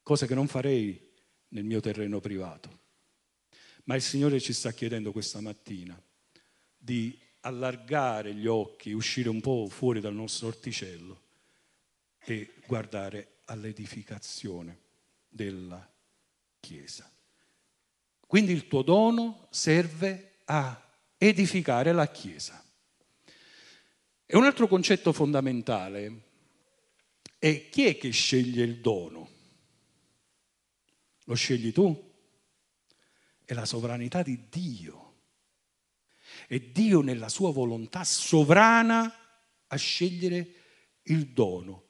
Cosa 0.04 0.26
che 0.26 0.36
non 0.36 0.48
farei 0.48 1.14
nel 1.50 1.64
mio 1.64 1.80
terreno 1.80 2.20
privato. 2.20 2.86
Ma 3.86 3.96
il 3.96 4.02
Signore 4.02 4.40
ci 4.40 4.54
sta 4.54 4.72
chiedendo 4.74 5.12
questa 5.12 5.40
mattina 5.40 6.00
di 6.76 7.18
allargare 7.42 8.34
gli 8.34 8.48
occhi, 8.48 8.92
uscire 8.92 9.30
un 9.30 9.40
po' 9.40 9.68
fuori 9.70 10.02
dal 10.02 10.14
nostro 10.14 10.48
orticello 10.48 11.22
e 12.20 12.56
guardare 12.66 13.38
all'edificazione 13.46 14.80
della 15.30 15.90
Chiesa. 16.60 17.10
Quindi 18.26 18.52
il 18.52 18.68
tuo 18.68 18.82
dono 18.82 19.48
serve 19.52 20.40
a 20.46 20.87
edificare 21.18 21.92
la 21.92 22.08
Chiesa. 22.08 22.64
E 24.26 24.38
un 24.38 24.44
altro 24.44 24.68
concetto 24.68 25.14
fondamentale 25.14 26.26
è 27.40 27.70
chi 27.70 27.86
è 27.86 27.98
che 27.98 28.12
sceglie 28.12 28.64
il 28.64 28.82
dono? 28.82 29.30
Lo 31.26 31.36
scegli 31.36 31.72
tu? 31.72 32.14
È 33.44 33.54
la 33.54 33.66
sovranità 33.66 34.24
di 34.24 34.48
Dio. 34.50 35.06
È 36.48 36.60
Dio 36.60 37.02
nella 37.02 37.30
sua 37.30 37.52
volontà 37.52 38.04
sovrana 38.04 39.14
a 39.68 39.76
scegliere 39.76 40.54
il 41.04 41.28
dono. 41.28 41.87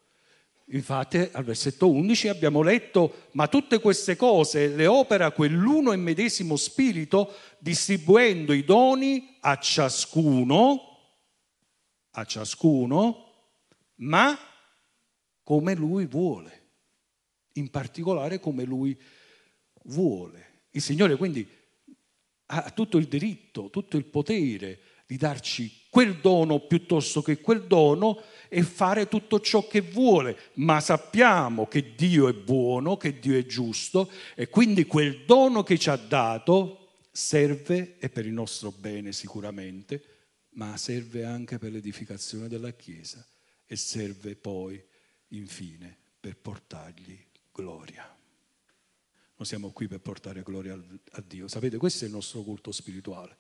Infatti 0.72 1.18
al 1.32 1.44
versetto 1.44 1.90
11 1.90 2.28
abbiamo 2.28 2.62
letto, 2.62 3.28
ma 3.34 3.48
tutte 3.48 3.80
queste 3.80 4.16
cose 4.16 4.68
le 4.68 4.86
opera 4.86 5.32
quell'uno 5.32 5.94
e 5.94 5.98
medesimo 5.98 6.58
spirito 6.58 7.34
distribuendo 7.60 8.52
i 8.52 8.66
doni 8.66 9.38
a 9.42 9.58
ciascuno 9.58 10.88
a 12.18 12.26
ciascuno, 12.26 13.52
ma 13.98 14.38
come 15.44 15.76
lui 15.76 16.06
vuole, 16.06 16.72
in 17.54 17.70
particolare 17.70 18.40
come 18.40 18.64
lui 18.64 19.00
vuole. 19.84 20.66
Il 20.72 20.82
Signore 20.82 21.16
quindi 21.16 21.48
ha 22.48 22.72
tutto 22.72 22.98
il 22.98 23.08
diritto, 23.08 23.70
tutto 23.70 23.98
il 23.98 24.06
potere 24.06 24.80
di 25.08 25.16
darci 25.16 25.86
quel 25.90 26.18
dono 26.18 26.60
piuttosto 26.60 27.22
che 27.22 27.40
quel 27.40 27.64
dono 27.64 28.22
e 28.50 28.62
fare 28.62 29.08
tutto 29.08 29.40
ciò 29.40 29.66
che 29.68 29.82
vuole, 29.82 30.38
ma 30.56 30.80
sappiamo 30.80 31.66
che 31.68 31.96
Dio 31.96 32.28
è 32.28 32.34
buono, 32.34 32.98
che 32.98 33.18
Dio 33.18 33.38
è 33.38 33.46
giusto 33.46 34.12
e 34.36 34.50
quindi 34.50 34.86
quel 34.86 35.24
dono 35.26 35.64
che 35.64 35.80
ci 35.80 35.90
ha 35.90 35.96
dato 35.96 36.90
serve 37.12 37.98
e 37.98 38.10
per 38.10 38.26
il 38.26 38.34
nostro 38.34 38.72
bene 38.72 39.12
sicuramente, 39.14 40.04
ma 40.52 40.76
serve 40.78 41.24
anche 41.24 41.58
per 41.58 41.72
l'edificazione 41.72 42.48
della 42.48 42.72
Chiesa 42.72 43.26
e 43.66 43.76
serve 43.76 44.36
poi 44.36 44.84
infine 45.30 45.98
per 46.20 46.38
portargli 46.38 47.18
gloria. 47.52 48.16
Noi 49.40 49.48
siamo 49.48 49.72
qui 49.72 49.88
per 49.88 50.00
portare 50.00 50.42
gloria 50.42 50.74
a 50.74 51.24
Dio. 51.26 51.48
Sapete, 51.48 51.78
questo 51.78 52.04
è 52.04 52.08
il 52.08 52.14
nostro 52.14 52.42
culto 52.42 52.72
spirituale. 52.72 53.38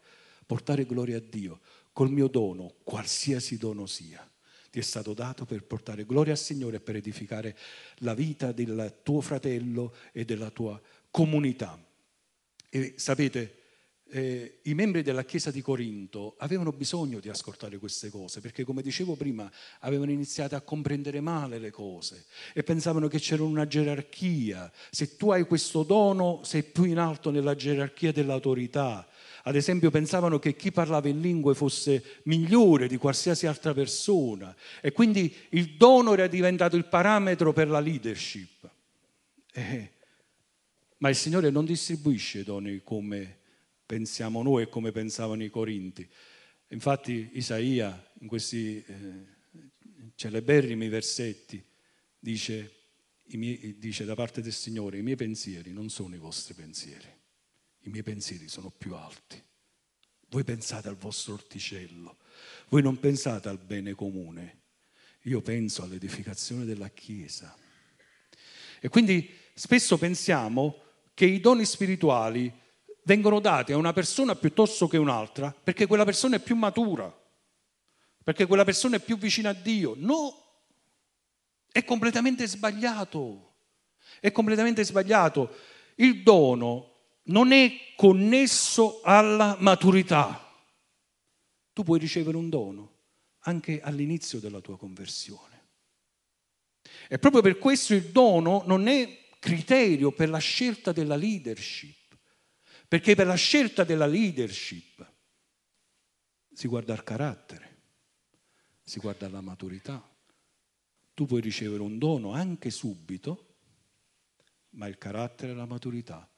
Portare 0.48 0.86
gloria 0.86 1.18
a 1.18 1.22
Dio 1.22 1.60
col 1.94 2.10
mio 2.10 2.28
dono, 2.28 2.76
qualsiasi 2.84 3.58
dono 3.58 3.86
sia. 3.86 4.28
Ti 4.72 4.80
è 4.80 4.82
stato 4.82 5.14
dato 5.14 5.46
per 5.46 5.64
portare 5.64 6.06
gloria 6.06 6.34
al 6.34 6.40
Signore 6.40 6.78
e 6.78 6.80
per 6.80 6.96
edificare 6.96 7.58
la 7.98 8.14
vita 8.14 8.52
del 8.52 9.00
tuo 9.04 9.22
fratello 9.22 9.94
e 10.12 10.26
della 10.26 10.50
tua 10.50 10.80
comunità. 11.12 11.84
E 12.70 12.94
sapete, 12.98 13.58
eh, 14.10 14.60
i 14.64 14.74
membri 14.74 15.02
della 15.02 15.26
Chiesa 15.26 15.52
di 15.52 15.62
Corinto 15.62 16.36
avevano 16.38 16.72
bisogno 16.72 17.20
di 17.20 17.30
ascoltare 17.30 17.78
queste 17.78 18.10
cose, 18.10 18.42
perché 18.42 18.64
come 18.64 18.82
dicevo 18.82 19.16
prima, 19.16 19.52
avevano 19.80 20.12
iniziato 20.12 20.56
a 20.56 20.62
comprendere 20.62 21.20
male 21.20 21.58
le 21.58 21.72
cose 21.72 22.26
e 22.54 22.64
pensavano 22.64 23.08
che 23.08 23.20
c'era 23.20 23.44
una 23.44 23.68
gerarchia. 23.68 24.72
Se 24.92 25.16
tu 25.16 25.32
hai 25.32 25.46
questo 25.46 25.84
dono, 25.84 26.42
sei 26.44 26.64
più 26.64 26.84
in 26.84 27.00
alto 27.00 27.32
nella 27.32 27.56
gerarchia 27.56 28.12
dell'autorità. 28.12 29.08
Ad 29.48 29.56
esempio 29.56 29.90
pensavano 29.90 30.40
che 30.40 30.58
chi 30.58 30.74
parlava 30.74 31.08
in 31.08 31.22
lingue 31.22 31.56
fosse 31.56 32.04
migliore 32.24 32.88
di 32.88 32.98
qualsiasi 32.98 33.48
altra 33.48 33.74
persona 33.74 34.54
e 34.82 34.92
quindi 34.92 35.34
il 35.52 35.78
dono 35.78 36.12
era 36.12 36.28
diventato 36.28 36.76
il 36.76 36.84
parametro 36.84 37.54
per 37.54 37.70
la 37.70 37.80
leadership. 37.80 38.70
Eh, 39.54 39.92
ma 40.98 41.08
il 41.08 41.16
Signore 41.16 41.50
non 41.50 41.64
distribuisce 41.64 42.44
doni 42.44 42.82
come 42.84 43.38
pensiamo 43.86 44.44
noi 44.44 44.64
e 44.64 44.70
come 44.70 44.92
pensavano 44.92 45.42
i 45.42 45.50
Corinti. 45.50 46.06
Infatti 46.72 47.30
Isaia 47.36 48.12
in 48.20 48.28
questi 48.28 48.84
eh, 48.86 48.94
celeberrimi 50.16 50.90
versetti 50.90 51.64
dice, 52.20 52.74
miei, 53.28 53.78
dice 53.78 54.04
da 54.04 54.14
parte 54.14 54.42
del 54.42 54.52
Signore 54.52 54.98
i 54.98 55.04
miei 55.04 55.16
pensieri 55.16 55.72
non 55.72 55.90
sono 55.90 56.16
i 56.16 56.20
vostri 56.20 56.54
pensieri, 56.54 57.08
i 57.88 57.90
miei 57.90 58.04
pensieri 58.04 58.48
sono 58.50 58.70
più 58.70 58.96
alti. 58.96 59.42
Voi 60.30 60.44
pensate 60.44 60.90
al 60.90 60.98
vostro 60.98 61.34
orticello, 61.34 62.18
voi 62.68 62.82
non 62.82 63.00
pensate 63.00 63.48
al 63.48 63.58
bene 63.58 63.94
comune, 63.94 64.60
io 65.24 65.42
penso 65.42 65.84
all'edificazione 65.84 66.66
della 66.66 66.90
Chiesa. 66.90 67.56
E 68.80 68.90
quindi 68.90 69.34
spesso 69.54 69.98
pensiamo 69.98 70.84
che 71.14 71.26
i 71.26 71.40
doni 71.40 71.64
spirituali 71.64 72.54
vengono 73.04 73.40
dati 73.40 73.72
a 73.72 73.78
una 73.78 73.94
persona 73.94 74.36
piuttosto 74.36 74.88
che 74.88 74.98
un'altra 74.98 75.52
perché 75.52 75.88
quella 75.88 76.04
persona 76.04 76.36
è 76.36 76.42
più 76.42 76.58
matura, 76.58 77.12
perché 78.22 78.46
quella 78.46 78.66
persona 78.66 78.98
è 78.98 79.00
più 79.00 79.18
vicina 79.18 79.52
a 79.52 79.54
Dio. 79.54 79.94
No, 79.98 80.44
è 81.72 81.86
completamente 81.86 82.46
sbagliato. 82.48 83.46
È 84.20 84.32
completamente 84.34 84.84
sbagliato. 84.84 85.56
Il 85.96 86.24
dono 86.24 86.97
non 87.28 87.52
è 87.52 87.94
connesso 87.96 89.02
alla 89.02 89.56
maturità. 89.60 90.44
Tu 91.74 91.84
puoi 91.84 92.00
ricevere 92.00 92.38
un 92.38 92.50
dono 92.50 92.96
anche 93.40 93.82
all'inizio 93.82 94.40
della 94.40 94.60
tua 94.60 94.78
conversione. 94.78 95.56
E 97.08 97.18
proprio 97.20 97.42
per 97.42 97.58
questo 97.58 97.94
il 97.94 98.06
dono 98.12 98.64
non 98.66 98.88
è 98.88 99.26
criterio 99.40 100.12
per 100.12 100.30
la 100.30 100.40
scelta 100.40 100.92
della 100.92 101.16
leadership. 101.16 101.96
Perché 102.88 103.16
per 103.16 103.28
la 103.28 103.36
scelta 103.36 103.84
della 103.84 104.06
leadership 104.06 105.06
si 106.54 106.68
guarda 106.68 106.94
il 106.94 107.04
carattere, 107.04 107.82
si 108.82 109.00
guarda 109.00 109.30
la 109.30 109.42
maturità. 109.42 110.02
Tu 111.14 111.26
puoi 111.26 111.42
ricevere 111.42 111.82
un 111.82 111.98
dono 111.98 112.32
anche 112.32 112.70
subito, 112.70 113.56
ma 114.72 114.88
il 114.88 114.98
carattere 114.98 115.52
e 115.52 115.56
la 115.56 115.66
maturità 115.66 116.30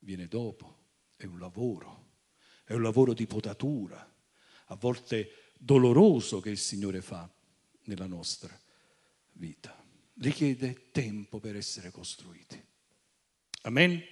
viene 0.00 0.28
dopo, 0.28 0.76
è 1.16 1.24
un 1.24 1.38
lavoro, 1.38 2.06
è 2.64 2.74
un 2.74 2.82
lavoro 2.82 3.12
di 3.12 3.26
potatura, 3.26 4.14
a 4.70 4.74
volte 4.76 5.52
doloroso 5.58 6.40
che 6.40 6.50
il 6.50 6.58
Signore 6.58 7.00
fa 7.00 7.28
nella 7.84 8.06
nostra 8.06 8.58
vita. 9.32 9.76
Richiede 10.14 10.90
tempo 10.90 11.38
per 11.38 11.56
essere 11.56 11.90
costruiti. 11.90 12.62
Amen? 13.62 14.02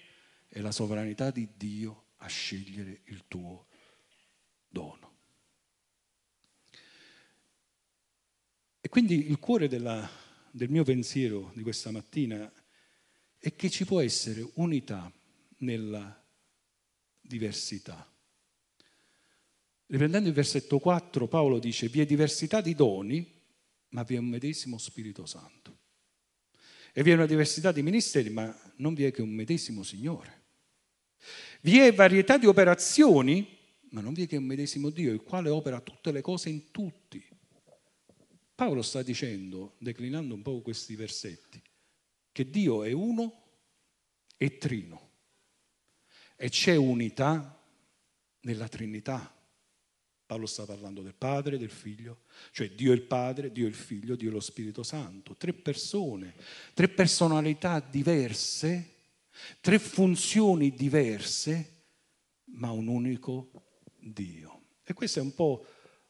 è 0.56 0.60
la 0.60 0.72
sovranità 0.72 1.30
di 1.30 1.46
Dio 1.54 2.04
a 2.16 2.28
scegliere 2.28 3.02
il 3.04 3.24
tuo 3.28 3.66
dono. 4.68 5.14
E 8.80 8.88
quindi 8.88 9.28
il 9.28 9.38
cuore 9.38 9.68
della, 9.68 10.08
del 10.50 10.70
mio 10.70 10.82
pensiero 10.82 11.52
di 11.54 11.62
questa 11.62 11.90
mattina 11.90 12.50
è 13.38 13.54
che 13.54 13.68
ci 13.68 13.84
può 13.84 14.00
essere 14.00 14.48
unità 14.54 15.12
nella 15.58 16.24
diversità. 17.20 18.10
Riprendendo 19.86 20.28
il 20.28 20.34
versetto 20.34 20.78
4, 20.78 21.28
Paolo 21.28 21.58
dice, 21.58 21.88
vi 21.88 22.00
è 22.00 22.06
diversità 22.06 22.60
di 22.60 22.74
doni, 22.74 23.34
ma 23.90 24.02
vi 24.02 24.16
è 24.16 24.18
un 24.18 24.26
medesimo 24.26 24.78
Spirito 24.78 25.26
Santo. 25.26 25.78
E 26.92 27.02
vi 27.02 27.10
è 27.10 27.14
una 27.14 27.26
diversità 27.26 27.72
di 27.72 27.82
ministeri, 27.82 28.30
ma 28.30 28.54
non 28.76 28.94
vi 28.94 29.04
è 29.04 29.12
che 29.12 29.22
un 29.22 29.30
medesimo 29.30 29.82
Signore. 29.82 30.44
Vi 31.60 31.78
è 31.78 31.92
varietà 31.92 32.36
di 32.36 32.46
operazioni, 32.46 33.46
ma 33.90 34.00
non 34.00 34.12
vi 34.12 34.22
è 34.24 34.26
che 34.26 34.36
un 34.36 34.44
medesimo 34.44 34.90
Dio, 34.90 35.12
il 35.12 35.22
quale 35.22 35.50
opera 35.50 35.80
tutte 35.80 36.10
le 36.10 36.20
cose 36.20 36.48
in 36.48 36.70
tutti. 36.70 37.24
Paolo 38.54 38.82
sta 38.82 39.02
dicendo, 39.02 39.76
declinando 39.78 40.34
un 40.34 40.42
po' 40.42 40.62
questi 40.62 40.96
versetti, 40.96 41.62
che 42.32 42.50
Dio 42.50 42.82
è 42.82 42.92
uno 42.92 43.42
e 44.36 44.58
trino 44.58 45.05
e 46.36 46.48
c'è 46.48 46.76
unità 46.76 47.60
nella 48.40 48.68
Trinità. 48.68 49.32
Paolo 50.26 50.46
sta 50.46 50.64
parlando 50.64 51.02
del 51.02 51.14
Padre, 51.14 51.58
del 51.58 51.70
Figlio, 51.70 52.22
cioè 52.50 52.70
Dio 52.70 52.92
il 52.92 53.02
Padre, 53.02 53.52
Dio 53.52 53.66
il 53.66 53.74
Figlio, 53.74 54.16
Dio 54.16 54.30
lo 54.30 54.40
Spirito 54.40 54.82
Santo, 54.82 55.36
tre 55.36 55.52
persone, 55.52 56.34
tre 56.74 56.88
personalità 56.88 57.78
diverse 57.80 58.94
Tre 59.60 59.78
funzioni 59.78 60.74
diverse, 60.74 61.82
ma 62.54 62.70
un 62.70 62.88
unico 62.88 63.50
Dio. 63.98 64.62
E 64.82 64.94
questo 64.94 65.18
è 65.18 65.22
un 65.22 65.34
po' 65.34 65.66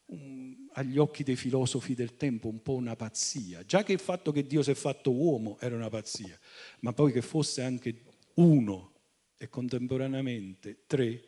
um, 0.06 0.68
agli 0.72 0.98
occhi 0.98 1.24
dei 1.24 1.36
filosofi 1.36 1.94
del 1.94 2.16
tempo 2.16 2.48
un 2.48 2.62
po' 2.62 2.74
una 2.74 2.94
pazzia. 2.94 3.64
Già 3.64 3.82
che 3.82 3.92
il 3.92 4.00
fatto 4.00 4.32
che 4.32 4.46
Dio 4.46 4.62
si 4.62 4.70
è 4.70 4.74
fatto 4.74 5.12
uomo 5.12 5.58
era 5.60 5.74
una 5.74 5.88
pazzia, 5.88 6.38
ma 6.80 6.92
poi 6.92 7.12
che 7.12 7.22
fosse 7.22 7.62
anche 7.62 8.02
uno 8.34 8.92
e 9.36 9.48
contemporaneamente 9.48 10.84
tre 10.86 11.24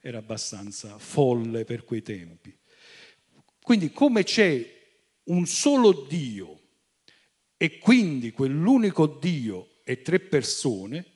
era 0.00 0.18
abbastanza 0.18 0.98
folle 0.98 1.64
per 1.64 1.84
quei 1.84 2.02
tempi. 2.02 2.56
Quindi 3.62 3.90
come 3.90 4.22
c'è 4.24 4.74
un 5.24 5.46
solo 5.46 6.06
Dio 6.08 6.60
e 7.56 7.78
quindi 7.78 8.30
quell'unico 8.32 9.06
Dio 9.06 9.80
e 9.84 10.02
tre 10.02 10.20
persone, 10.20 11.14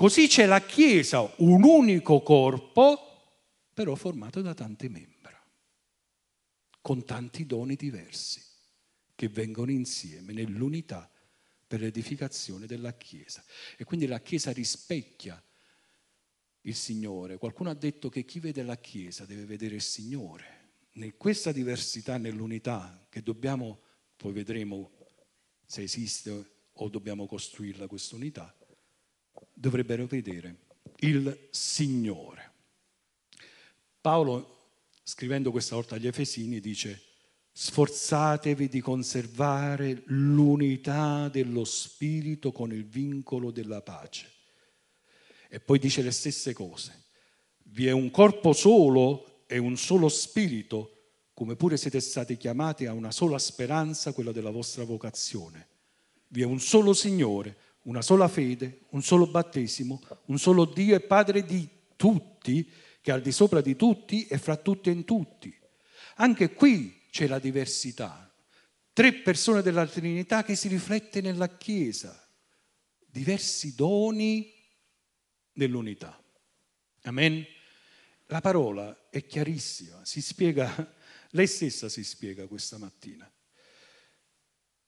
Così 0.00 0.28
c'è 0.28 0.46
la 0.46 0.62
Chiesa, 0.62 1.30
un 1.40 1.62
unico 1.62 2.22
corpo, 2.22 3.42
però 3.74 3.94
formato 3.96 4.40
da 4.40 4.54
tante 4.54 4.88
membra, 4.88 5.38
con 6.80 7.04
tanti 7.04 7.44
doni 7.44 7.76
diversi, 7.76 8.42
che 9.14 9.28
vengono 9.28 9.70
insieme 9.70 10.32
nell'unità 10.32 11.06
per 11.66 11.80
l'edificazione 11.80 12.64
della 12.64 12.96
Chiesa. 12.96 13.44
E 13.76 13.84
quindi 13.84 14.06
la 14.06 14.20
Chiesa 14.20 14.52
rispecchia 14.52 15.38
il 16.62 16.74
Signore. 16.74 17.38
Qualcuno 17.38 17.70
ha 17.70 17.74
detto 17.74 18.08
che 18.08 18.24
chi 18.24 18.40
vede 18.40 18.62
la 18.62 18.76
Chiesa 18.76 19.24
deve 19.24 19.44
vedere 19.44 19.76
il 19.76 19.82
Signore. 19.82 20.58
In 20.92 21.16
questa 21.16 21.52
diversità, 21.52 22.16
nell'unità, 22.16 23.06
che 23.08 23.22
dobbiamo, 23.22 23.80
poi 24.16 24.32
vedremo 24.32 24.90
se 25.64 25.82
esiste 25.82 26.50
o 26.72 26.88
dobbiamo 26.88 27.26
costruirla 27.26 27.86
questa 27.86 28.16
unità, 28.16 28.54
dovrebbero 29.52 30.06
vedere 30.06 30.66
il 31.00 31.48
Signore. 31.50 32.52
Paolo, 34.00 34.72
scrivendo 35.02 35.50
questa 35.50 35.74
volta 35.74 35.94
agli 35.94 36.06
Efesini, 36.06 36.60
dice, 36.60 37.02
Sforzatevi 37.52 38.68
di 38.68 38.80
conservare 38.80 40.02
l'unità 40.06 41.28
dello 41.28 41.64
Spirito 41.64 42.52
con 42.52 42.72
il 42.72 42.86
vincolo 42.86 43.50
della 43.50 43.82
pace. 43.82 44.39
E 45.52 45.58
poi 45.58 45.80
dice 45.80 46.00
le 46.00 46.12
stesse 46.12 46.52
cose. 46.52 47.06
Vi 47.64 47.88
è 47.88 47.90
un 47.90 48.12
corpo 48.12 48.52
solo 48.52 49.42
e 49.48 49.58
un 49.58 49.76
solo 49.76 50.08
Spirito, 50.08 50.98
come 51.34 51.56
pure 51.56 51.76
siete 51.76 51.98
stati 51.98 52.36
chiamati 52.36 52.86
a 52.86 52.92
una 52.92 53.10
sola 53.10 53.36
speranza, 53.36 54.12
quella 54.12 54.30
della 54.30 54.50
vostra 54.50 54.84
vocazione. 54.84 55.66
Vi 56.28 56.42
è 56.42 56.44
un 56.44 56.60
solo 56.60 56.92
Signore, 56.92 57.56
una 57.82 58.00
sola 58.00 58.28
fede, 58.28 58.82
un 58.90 59.02
solo 59.02 59.26
battesimo, 59.26 60.00
un 60.26 60.38
solo 60.38 60.66
Dio 60.66 60.94
e 60.94 61.00
Padre 61.00 61.44
di 61.44 61.68
tutti, 61.96 62.70
che 63.00 63.10
è 63.10 63.14
al 63.14 63.20
di 63.20 63.32
sopra 63.32 63.60
di 63.60 63.74
tutti 63.74 64.28
e 64.28 64.38
fra 64.38 64.56
tutti 64.56 64.88
e 64.88 64.92
in 64.92 65.04
tutti. 65.04 65.52
Anche 66.16 66.52
qui 66.52 67.06
c'è 67.10 67.26
la 67.26 67.40
diversità. 67.40 68.32
Tre 68.92 69.14
persone 69.14 69.62
della 69.62 69.84
Trinità 69.84 70.44
che 70.44 70.54
si 70.54 70.68
riflette 70.68 71.20
nella 71.20 71.56
Chiesa, 71.56 72.16
diversi 73.04 73.74
doni 73.74 74.58
nell'unità. 75.54 76.22
Amen. 77.02 77.44
La 78.26 78.40
parola 78.40 79.08
è 79.10 79.26
chiarissima, 79.26 80.04
si 80.04 80.22
spiega, 80.22 80.94
lei 81.30 81.46
stessa 81.46 81.88
si 81.88 82.04
spiega 82.04 82.46
questa 82.46 82.78
mattina. 82.78 83.30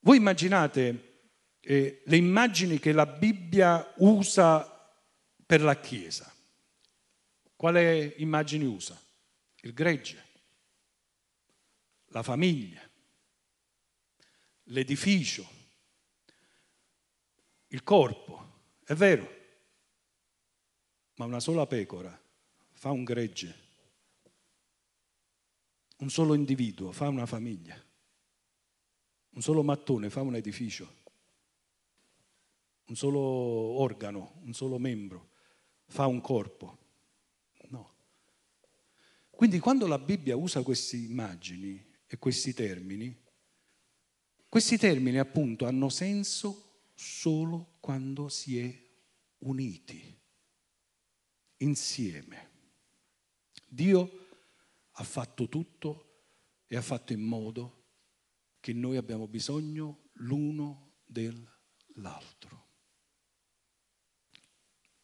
Voi 0.00 0.16
immaginate 0.16 1.10
eh, 1.60 2.02
le 2.04 2.16
immagini 2.16 2.78
che 2.78 2.92
la 2.92 3.06
Bibbia 3.06 3.94
usa 3.98 4.68
per 5.44 5.60
la 5.60 5.78
Chiesa. 5.78 6.32
Quale 7.54 8.14
immagini 8.16 8.64
usa? 8.64 9.00
Il 9.60 9.72
gregge, 9.72 10.24
la 12.06 12.22
famiglia, 12.22 12.82
l'edificio, 14.64 15.48
il 17.68 17.82
corpo. 17.84 18.40
È 18.84 18.94
vero, 18.94 19.41
ma 21.14 21.24
una 21.24 21.40
sola 21.40 21.66
pecora 21.66 22.20
fa 22.72 22.90
un 22.90 23.04
gregge, 23.04 23.54
un 25.98 26.10
solo 26.10 26.34
individuo 26.34 26.92
fa 26.92 27.08
una 27.08 27.26
famiglia, 27.26 27.80
un 29.30 29.42
solo 29.42 29.62
mattone 29.62 30.10
fa 30.10 30.22
un 30.22 30.34
edificio, 30.36 31.00
un 32.86 32.96
solo 32.96 33.20
organo, 33.20 34.40
un 34.42 34.52
solo 34.52 34.78
membro 34.78 35.30
fa 35.86 36.06
un 36.06 36.20
corpo. 36.20 36.78
No. 37.68 37.94
Quindi 39.30 39.58
quando 39.58 39.86
la 39.86 39.98
Bibbia 39.98 40.36
usa 40.36 40.62
queste 40.62 40.96
immagini, 40.96 41.90
e 42.12 42.18
questi 42.18 42.52
termini, 42.52 43.18
questi 44.46 44.76
termini 44.76 45.18
appunto 45.18 45.64
hanno 45.64 45.88
senso 45.88 46.90
solo 46.94 47.76
quando 47.80 48.28
si 48.28 48.58
è 48.58 48.80
uniti, 49.38 50.21
insieme. 51.62 52.50
Dio 53.66 54.28
ha 54.90 55.04
fatto 55.04 55.48
tutto 55.48 56.24
e 56.66 56.76
ha 56.76 56.82
fatto 56.82 57.12
in 57.12 57.20
modo 57.20 57.80
che 58.60 58.72
noi 58.72 58.96
abbiamo 58.96 59.26
bisogno 59.26 60.10
l'uno 60.14 61.00
dell'altro. 61.04 62.66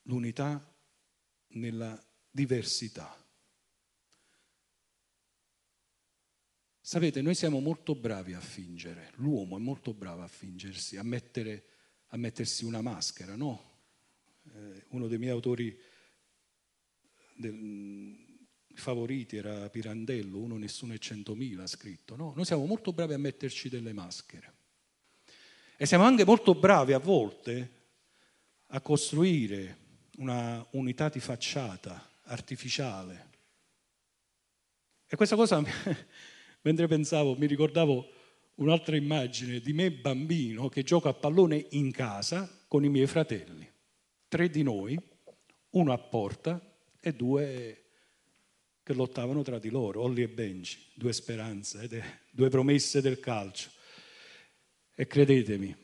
L'unità 0.03 0.75
nella 1.49 2.01
diversità. 2.31 3.15
Sapete, 6.81 7.21
noi 7.21 7.35
siamo 7.35 7.61
molto 7.61 7.95
bravi 7.95 8.33
a 8.33 8.41
fingere, 8.41 9.13
l'uomo 9.17 9.57
è 9.57 9.61
molto 9.61 9.93
bravo 9.93 10.23
a 10.23 10.29
fingersi, 10.29 10.97
a, 10.97 11.03
mettere, 11.03 11.65
a 12.07 12.17
mettersi 12.17 12.65
una 12.65 12.81
maschera, 12.81 13.37
no? 13.37 13.81
Eh, 14.55 14.87
uno 14.89 15.07
dei 15.07 15.19
miei 15.19 15.33
autori 15.33 15.79
del, 17.39 18.27
favoriti 18.75 19.37
era 19.37 19.69
Pirandello, 19.69 20.39
uno 20.39 20.57
nessuno 20.57 20.95
è 20.95 20.99
centomila 20.99 21.67
scritto, 21.67 22.17
no? 22.17 22.33
Noi 22.35 22.45
siamo 22.45 22.65
molto 22.65 22.93
bravi 22.93 23.13
a 23.13 23.19
metterci 23.19 23.69
delle 23.69 23.93
maschere. 23.93 24.55
E 25.77 25.87
siamo 25.87 26.05
anche 26.05 26.25
molto 26.25 26.55
bravi 26.55 26.93
a 26.93 26.99
volte 26.99 27.77
a 28.67 28.81
costruire 28.81 29.87
una 30.19 30.65
unità 30.73 31.09
di 31.09 31.21
facciata 31.21 32.11
artificiale. 32.25 33.27
E 35.07 35.17
questa 35.17 35.37
cosa 35.37 35.63
Mentre 36.63 36.87
pensavo, 36.89 37.37
mi 37.37 37.47
ricordavo 37.47 38.11
un'altra 38.57 38.97
immagine 38.97 39.61
di 39.61 39.73
me 39.73 39.93
bambino 39.93 40.69
che 40.69 40.83
gioca 40.83 41.11
a 41.11 41.15
pallone 41.15 41.67
in 41.71 41.93
casa 41.93 42.51
con 42.67 42.85
i 42.85 42.89
miei 42.89 43.07
fratelli. 43.07 43.67
Tre 44.27 44.51
di 44.51 44.63
noi, 44.63 44.99
uno 45.71 45.93
a 45.93 45.99
porta 45.99 46.61
e 47.01 47.13
due 47.13 47.85
che 48.83 48.95
lottavano 48.95 49.43
tra 49.43 49.59
di 49.59 49.69
loro, 49.69 50.03
Olli 50.03 50.23
e 50.23 50.29
Benji, 50.29 50.79
due 50.95 51.13
speranze, 51.13 52.23
due 52.31 52.49
promesse 52.49 53.03
del 53.03 53.21
calcio. 53.21 53.71
E 54.95 55.07
credetemi, 55.07 55.77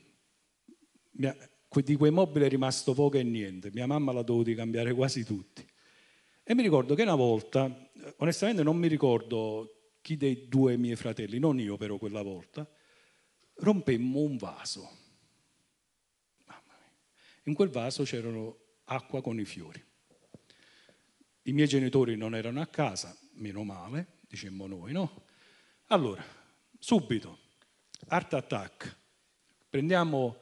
di 1.10 1.96
quei 1.96 2.10
mobili 2.10 2.46
è 2.46 2.48
rimasto 2.48 2.94
poco 2.94 3.18
e 3.18 3.22
niente, 3.22 3.70
mia 3.72 3.86
mamma 3.86 4.12
l'ha 4.12 4.22
dovuto 4.22 4.52
cambiare 4.54 4.94
quasi 4.94 5.24
tutti. 5.24 5.66
E 6.42 6.54
mi 6.54 6.62
ricordo 6.62 6.94
che 6.94 7.02
una 7.02 7.14
volta, 7.14 7.90
onestamente 8.16 8.62
non 8.62 8.76
mi 8.76 8.88
ricordo 8.88 9.92
chi 10.00 10.16
dei 10.16 10.48
due 10.48 10.76
miei 10.76 10.96
fratelli, 10.96 11.38
non 11.38 11.60
io 11.60 11.76
però 11.76 11.96
quella 11.96 12.22
volta, 12.22 12.68
rompemmo 13.56 14.20
un 14.20 14.36
vaso. 14.36 14.90
In 17.44 17.54
quel 17.54 17.68
vaso 17.68 18.04
c'erano 18.04 18.58
acqua 18.84 19.20
con 19.20 19.38
i 19.38 19.44
fiori. 19.44 19.82
I 21.44 21.52
miei 21.52 21.66
genitori 21.66 22.16
non 22.16 22.34
erano 22.34 22.60
a 22.60 22.66
casa, 22.66 23.16
meno 23.34 23.64
male, 23.64 24.18
dicemmo 24.28 24.66
noi, 24.66 24.92
no? 24.92 25.24
Allora, 25.88 26.24
subito, 26.78 27.38
art 28.08 28.34
attack, 28.34 28.96
prendiamo 29.68 30.36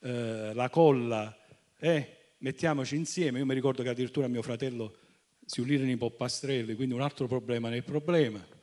eh, 0.00 0.52
la 0.54 0.68
colla 0.68 1.36
e 1.76 1.88
eh, 1.88 2.16
mettiamoci 2.38 2.96
insieme. 2.96 3.38
Io 3.38 3.46
mi 3.46 3.54
ricordo 3.54 3.82
che 3.82 3.88
addirittura 3.88 4.28
mio 4.28 4.42
fratello 4.42 4.96
si 5.44 5.60
unirono 5.60 5.90
i 5.90 5.96
poppastrelli, 5.96 6.74
quindi 6.74 6.94
un 6.94 7.02
altro 7.02 7.26
problema 7.26 7.68
nel 7.68 7.84
problema 7.84 8.58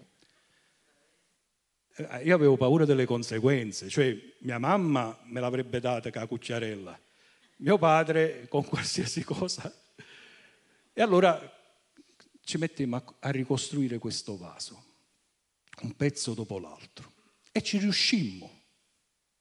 eh, 1.98 2.24
io 2.24 2.36
avevo 2.36 2.58
paura 2.58 2.86
delle 2.86 3.06
conseguenze, 3.06 3.90
cioè 3.90 4.16
mia 4.40 4.60
mamma 4.60 5.18
me 5.24 5.40
l'avrebbe 5.40 5.80
data 5.80 6.12
con 6.12 6.22
la 6.22 6.28
cucciarella, 6.28 7.00
mio 7.58 7.78
padre 7.80 8.46
con 8.48 8.64
qualsiasi 8.66 9.24
cosa. 9.24 9.74
E 10.94 11.02
allora 11.02 11.57
ci 12.48 12.58
mettemmo 12.58 13.18
a 13.20 13.30
ricostruire 13.30 13.98
questo 13.98 14.38
vaso, 14.38 14.86
un 15.82 15.94
pezzo 15.98 16.34
dopo 16.34 16.60
l'altro, 16.60 17.12
e 17.52 17.62
ci 17.62 17.78
riuscimmo. 17.78 18.62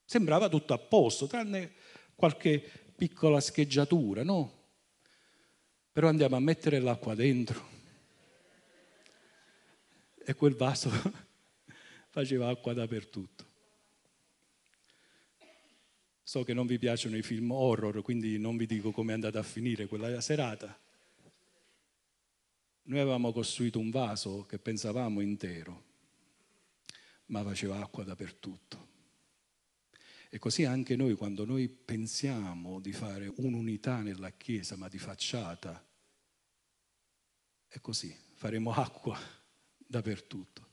Sembrava 0.05 0.49
tutto 0.49 0.75
a 0.75 0.79
posto, 0.79 1.29
tranne 1.29 1.75
qualche 2.17 2.59
piccola 2.97 3.41
scheggiatura, 3.41 4.25
no? 4.25 4.71
Però 5.93 6.09
andiamo 6.09 6.35
a 6.35 6.41
mettere 6.41 6.81
l'acqua 6.81 7.15
dentro 7.15 7.69
e 10.25 10.35
quel 10.35 10.57
vaso 10.57 10.91
faceva 12.11 12.49
acqua 12.49 12.73
dappertutto. 12.73 13.45
So 16.25 16.43
che 16.43 16.55
non 16.55 16.67
vi 16.67 16.77
piacciono 16.77 17.17
i 17.17 17.23
film 17.23 17.53
horror, 17.53 18.03
quindi 18.03 18.37
non 18.37 18.57
vi 18.57 18.67
dico 18.67 18.91
come 18.91 19.13
è 19.13 19.15
andata 19.15 19.39
a 19.39 19.45
finire 19.45 19.87
quella 19.87 20.21
serata. 20.21 20.77
Noi 22.89 23.01
avevamo 23.01 23.33
costruito 23.33 23.81
un 23.81 23.91
vaso 23.91 24.47
che 24.47 24.59
pensavamo 24.59 25.21
intero, 25.21 25.85
ma 27.27 27.43
faceva 27.43 27.81
acqua 27.81 28.05
dappertutto. 28.05 28.95
E 30.29 30.39
così 30.39 30.65
anche 30.65 30.95
noi, 30.95 31.15
quando 31.15 31.45
noi 31.45 31.69
pensiamo 31.69 32.79
di 32.79 32.93
fare 32.93 33.33
un'unità 33.37 34.03
nella 34.03 34.31
Chiesa, 34.31 34.77
ma 34.77 34.89
di 34.89 34.99
facciata, 34.99 35.85
è 37.67 37.81
così, 37.81 38.17
faremo 38.35 38.73
acqua 38.73 39.19
dappertutto. 39.77 40.65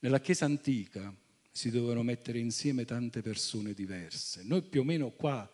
Nella 0.00 0.20
Chiesa 0.20 0.44
antica 0.44 1.14
si 1.50 1.70
dovevano 1.70 2.02
mettere 2.02 2.38
insieme 2.38 2.84
tante 2.84 3.22
persone 3.22 3.72
diverse. 3.72 4.42
Noi 4.42 4.62
più 4.62 4.80
o 4.80 4.84
meno 4.84 5.10
qua, 5.10 5.50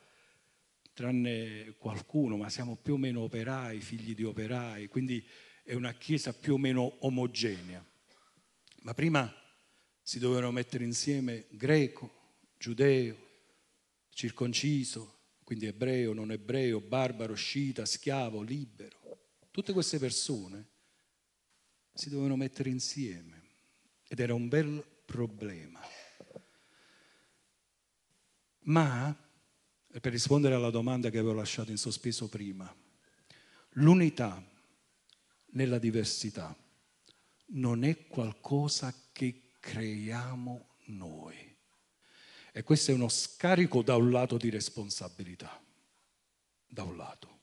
tranne 0.98 1.76
qualcuno, 1.78 2.36
ma 2.36 2.48
siamo 2.48 2.74
più 2.74 2.94
o 2.94 2.96
meno 2.96 3.20
operai, 3.20 3.80
figli 3.80 4.16
di 4.16 4.24
operai, 4.24 4.88
quindi 4.88 5.24
è 5.62 5.74
una 5.74 5.92
Chiesa 5.92 6.32
più 6.32 6.54
o 6.54 6.58
meno 6.58 7.06
omogenea. 7.06 7.84
Ma 8.82 8.94
prima 8.94 9.32
si 10.02 10.18
dovevano 10.18 10.50
mettere 10.50 10.82
insieme 10.82 11.46
greco, 11.50 12.40
giudeo, 12.58 13.16
circonciso, 14.08 15.36
quindi 15.44 15.66
ebreo, 15.66 16.12
non 16.12 16.32
ebreo, 16.32 16.80
barbaro, 16.80 17.34
scita, 17.34 17.86
schiavo, 17.86 18.42
libero. 18.42 19.36
Tutte 19.52 19.72
queste 19.72 20.00
persone 20.00 20.66
si 21.94 22.08
dovevano 22.08 22.34
mettere 22.34 22.70
insieme 22.70 23.40
ed 24.08 24.18
era 24.18 24.34
un 24.34 24.48
bel 24.48 24.84
problema. 25.04 25.80
Ma, 28.62 29.27
per 30.00 30.12
rispondere 30.12 30.54
alla 30.54 30.70
domanda 30.70 31.10
che 31.10 31.18
avevo 31.18 31.34
lasciato 31.34 31.70
in 31.70 31.76
sospeso 31.76 32.28
prima, 32.28 32.72
l'unità 33.70 34.42
nella 35.52 35.78
diversità 35.78 36.56
non 37.50 37.84
è 37.84 38.06
qualcosa 38.06 38.94
che 39.12 39.52
creiamo 39.58 40.76
noi. 40.86 41.56
E 42.52 42.62
questo 42.62 42.90
è 42.90 42.94
uno 42.94 43.08
scarico 43.08 43.82
da 43.82 43.96
un 43.96 44.10
lato 44.10 44.36
di 44.36 44.50
responsabilità, 44.50 45.62
da 46.66 46.82
un 46.82 46.96
lato. 46.96 47.36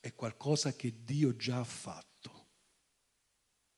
È 0.00 0.14
qualcosa 0.14 0.74
che 0.74 1.04
Dio 1.04 1.36
già 1.36 1.60
ha 1.60 1.64
fatto. 1.64 2.46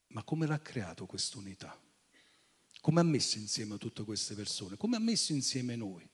Ma 0.09 0.23
come 0.23 0.47
l'ha 0.47 0.61
creato 0.61 1.07
quest'unità? 1.07 1.79
Come 2.81 3.01
ha 3.01 3.05
messo 3.05 3.39
insieme 3.39 3.79
tutte 3.79 4.05
queste 4.05 4.35
persone? 4.35 4.77
Come 4.77 4.97
ha 4.97 5.01
messo 5.01 5.33
insieme 5.33 5.77
noi? 5.77 6.09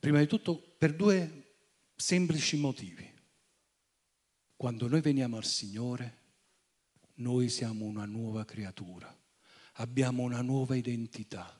Prima 0.00 0.20
di 0.20 0.28
tutto 0.28 0.56
per 0.78 0.94
due 0.94 1.56
semplici 1.96 2.56
motivi. 2.56 3.12
Quando 4.54 4.86
noi 4.86 5.00
veniamo 5.00 5.36
al 5.36 5.44
Signore, 5.44 6.18
noi 7.14 7.48
siamo 7.48 7.84
una 7.84 8.04
nuova 8.04 8.44
creatura, 8.44 9.12
abbiamo 9.74 10.22
una 10.22 10.40
nuova 10.40 10.76
identità. 10.76 11.52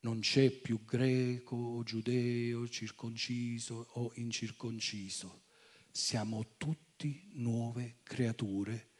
Non 0.00 0.20
c'è 0.20 0.50
più 0.50 0.84
greco, 0.84 1.82
giudeo, 1.84 2.66
circonciso 2.66 3.88
o 3.92 4.12
incirconciso. 4.14 5.44
Siamo 5.90 6.54
tutti 6.56 7.28
nuove 7.34 7.96
creature 8.02 8.92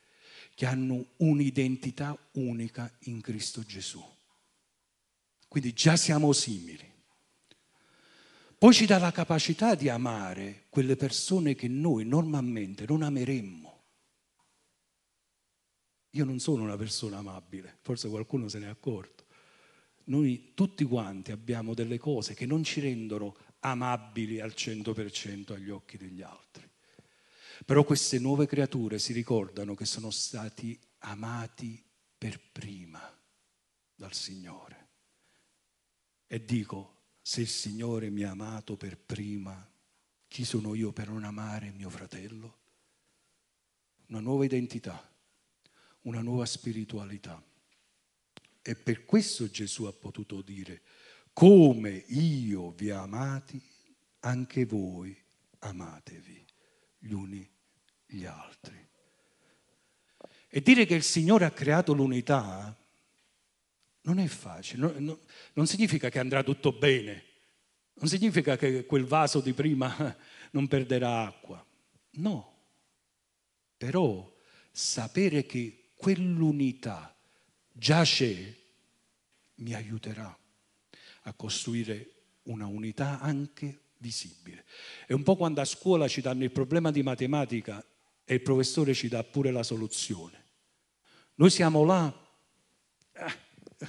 che 0.54 0.66
hanno 0.66 1.12
un'identità 1.16 2.16
unica 2.32 2.94
in 3.04 3.22
Cristo 3.22 3.62
Gesù. 3.62 4.02
Quindi 5.48 5.72
già 5.72 5.96
siamo 5.96 6.32
simili. 6.32 6.93
Poi 8.58 8.72
ci 8.72 8.86
dà 8.86 8.98
la 8.98 9.12
capacità 9.12 9.74
di 9.74 9.88
amare 9.88 10.66
quelle 10.68 10.96
persone 10.96 11.54
che 11.54 11.68
noi 11.68 12.04
normalmente 12.04 12.84
non 12.86 13.02
ameremmo. 13.02 13.82
Io 16.10 16.24
non 16.24 16.38
sono 16.38 16.62
una 16.62 16.76
persona 16.76 17.18
amabile, 17.18 17.78
forse 17.80 18.08
qualcuno 18.08 18.48
se 18.48 18.58
ne 18.58 18.66
è 18.66 18.68
accorto. 18.68 19.24
Noi 20.04 20.52
tutti 20.54 20.84
quanti 20.84 21.32
abbiamo 21.32 21.74
delle 21.74 21.98
cose 21.98 22.34
che 22.34 22.46
non 22.46 22.62
ci 22.62 22.80
rendono 22.80 23.36
amabili 23.60 24.40
al 24.40 24.52
100% 24.54 25.52
agli 25.52 25.70
occhi 25.70 25.96
degli 25.96 26.22
altri. 26.22 26.68
Però 27.64 27.82
queste 27.84 28.18
nuove 28.18 28.46
creature 28.46 28.98
si 28.98 29.12
ricordano 29.12 29.74
che 29.74 29.86
sono 29.86 30.10
stati 30.10 30.78
amati 30.98 31.82
per 32.16 32.40
prima 32.52 33.00
dal 33.94 34.12
Signore. 34.12 34.88
E 36.26 36.44
dico, 36.44 36.93
se 37.26 37.40
il 37.40 37.48
Signore 37.48 38.10
mi 38.10 38.22
ha 38.22 38.32
amato 38.32 38.76
per 38.76 38.98
prima, 38.98 39.66
chi 40.28 40.44
sono 40.44 40.74
io 40.74 40.92
per 40.92 41.08
non 41.08 41.24
amare 41.24 41.70
mio 41.70 41.88
fratello? 41.88 42.58
Una 44.08 44.20
nuova 44.20 44.44
identità, 44.44 45.10
una 46.02 46.20
nuova 46.20 46.44
spiritualità. 46.44 47.42
E 48.60 48.76
per 48.76 49.06
questo 49.06 49.48
Gesù 49.48 49.84
ha 49.84 49.92
potuto 49.94 50.42
dire, 50.42 50.82
come 51.32 52.04
io 52.08 52.72
vi 52.72 52.90
ho 52.90 53.00
amati, 53.00 53.58
anche 54.20 54.66
voi 54.66 55.16
amatevi 55.60 56.44
gli 56.98 57.12
uni 57.12 57.50
gli 58.04 58.26
altri. 58.26 58.86
E 60.46 60.60
dire 60.60 60.84
che 60.84 60.94
il 60.94 61.02
Signore 61.02 61.46
ha 61.46 61.50
creato 61.50 61.94
l'unità 61.94 62.76
non 64.04 64.18
è 64.18 64.26
facile, 64.26 64.80
non, 64.80 65.04
non, 65.04 65.18
non 65.54 65.66
significa 65.66 66.08
che 66.08 66.18
andrà 66.18 66.42
tutto 66.42 66.72
bene, 66.72 67.24
non 67.94 68.08
significa 68.08 68.56
che 68.56 68.84
quel 68.86 69.04
vaso 69.04 69.40
di 69.40 69.52
prima 69.52 70.16
non 70.52 70.68
perderà 70.68 71.26
acqua, 71.26 71.64
no. 72.12 72.52
Però 73.76 74.32
sapere 74.70 75.46
che 75.46 75.90
quell'unità 75.94 77.14
già 77.70 78.02
c'è 78.02 78.54
mi 79.56 79.74
aiuterà 79.74 80.36
a 81.22 81.32
costruire 81.32 82.10
una 82.44 82.66
unità 82.66 83.20
anche 83.20 83.80
visibile. 83.98 84.64
È 85.06 85.12
un 85.12 85.22
po' 85.22 85.36
quando 85.36 85.60
a 85.60 85.64
scuola 85.64 86.08
ci 86.08 86.20
danno 86.20 86.44
il 86.44 86.50
problema 86.50 86.90
di 86.90 87.02
matematica 87.02 87.84
e 88.24 88.34
il 88.34 88.42
professore 88.42 88.94
ci 88.94 89.08
dà 89.08 89.22
pure 89.24 89.50
la 89.50 89.62
soluzione. 89.62 90.42
Noi 91.36 91.50
siamo 91.50 91.84
là, 91.84 92.12
eh, 93.12 93.32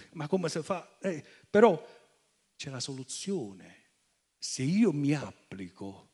ma 0.13 0.27
come 0.27 0.49
si 0.49 0.62
fa? 0.62 0.97
Eh, 0.99 1.23
però 1.49 1.84
c'è 2.55 2.69
la 2.69 2.79
soluzione. 2.79 3.84
Se 4.38 4.63
io 4.63 4.91
mi 4.91 5.13
applico, 5.13 6.10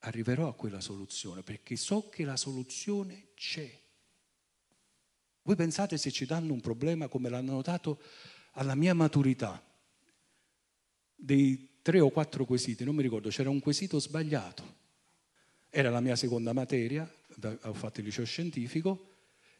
arriverò 0.00 0.48
a 0.48 0.54
quella 0.54 0.80
soluzione 0.80 1.42
perché 1.42 1.76
so 1.76 2.08
che 2.08 2.24
la 2.24 2.36
soluzione 2.36 3.28
c'è. 3.34 3.82
Voi 5.42 5.56
pensate 5.56 5.98
se 5.98 6.10
ci 6.10 6.24
danno 6.24 6.52
un 6.52 6.60
problema 6.60 7.08
come 7.08 7.28
l'hanno 7.28 7.60
dato 7.60 8.00
alla 8.52 8.74
mia 8.74 8.94
maturità, 8.94 9.62
dei 11.14 11.80
tre 11.82 12.00
o 12.00 12.10
quattro 12.10 12.44
quesiti, 12.44 12.84
non 12.84 12.94
mi 12.94 13.02
ricordo, 13.02 13.28
c'era 13.28 13.50
un 13.50 13.60
quesito 13.60 13.98
sbagliato. 13.98 14.82
Era 15.68 15.90
la 15.90 16.00
mia 16.00 16.16
seconda 16.16 16.52
materia, 16.52 17.10
ho 17.62 17.74
fatto 17.74 18.00
il 18.00 18.06
liceo 18.06 18.24
scientifico 18.24 19.13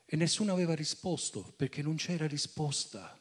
e 0.07 0.17
nessuno 0.17 0.53
aveva 0.53 0.75
risposto 0.75 1.43
perché 1.57 1.83
non 1.83 1.97
c'era 1.97 2.27
risposta. 2.27 3.21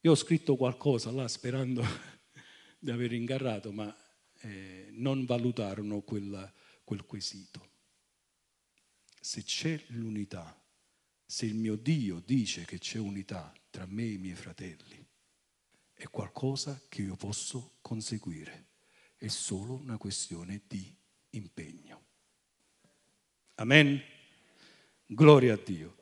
Io 0.00 0.10
ho 0.10 0.16
scritto 0.16 0.56
qualcosa 0.56 1.10
là 1.10 1.26
sperando 1.28 1.82
di 2.78 2.90
aver 2.90 3.12
ingarrato, 3.12 3.72
ma 3.72 3.94
eh, 4.40 4.88
non 4.90 5.24
valutarono 5.24 6.02
quella, 6.02 6.52
quel 6.82 7.06
quesito. 7.06 7.72
Se 9.20 9.42
c'è 9.42 9.82
l'unità, 9.88 10.60
se 11.24 11.46
il 11.46 11.54
mio 11.54 11.76
Dio 11.76 12.20
dice 12.20 12.64
che 12.64 12.78
c'è 12.78 12.98
unità 12.98 13.52
tra 13.70 13.86
me 13.86 14.02
e 14.02 14.12
i 14.12 14.18
miei 14.18 14.34
fratelli, 14.34 15.02
è 15.94 16.04
qualcosa 16.08 16.82
che 16.88 17.02
io 17.02 17.16
posso 17.16 17.76
conseguire, 17.80 18.66
è 19.16 19.28
solo 19.28 19.74
una 19.74 19.96
questione 19.96 20.62
di 20.66 20.94
impegno. 21.30 22.02
Amen? 23.54 24.13
Gloria 25.06 25.54
a 25.54 25.60
Dio. 25.62 25.96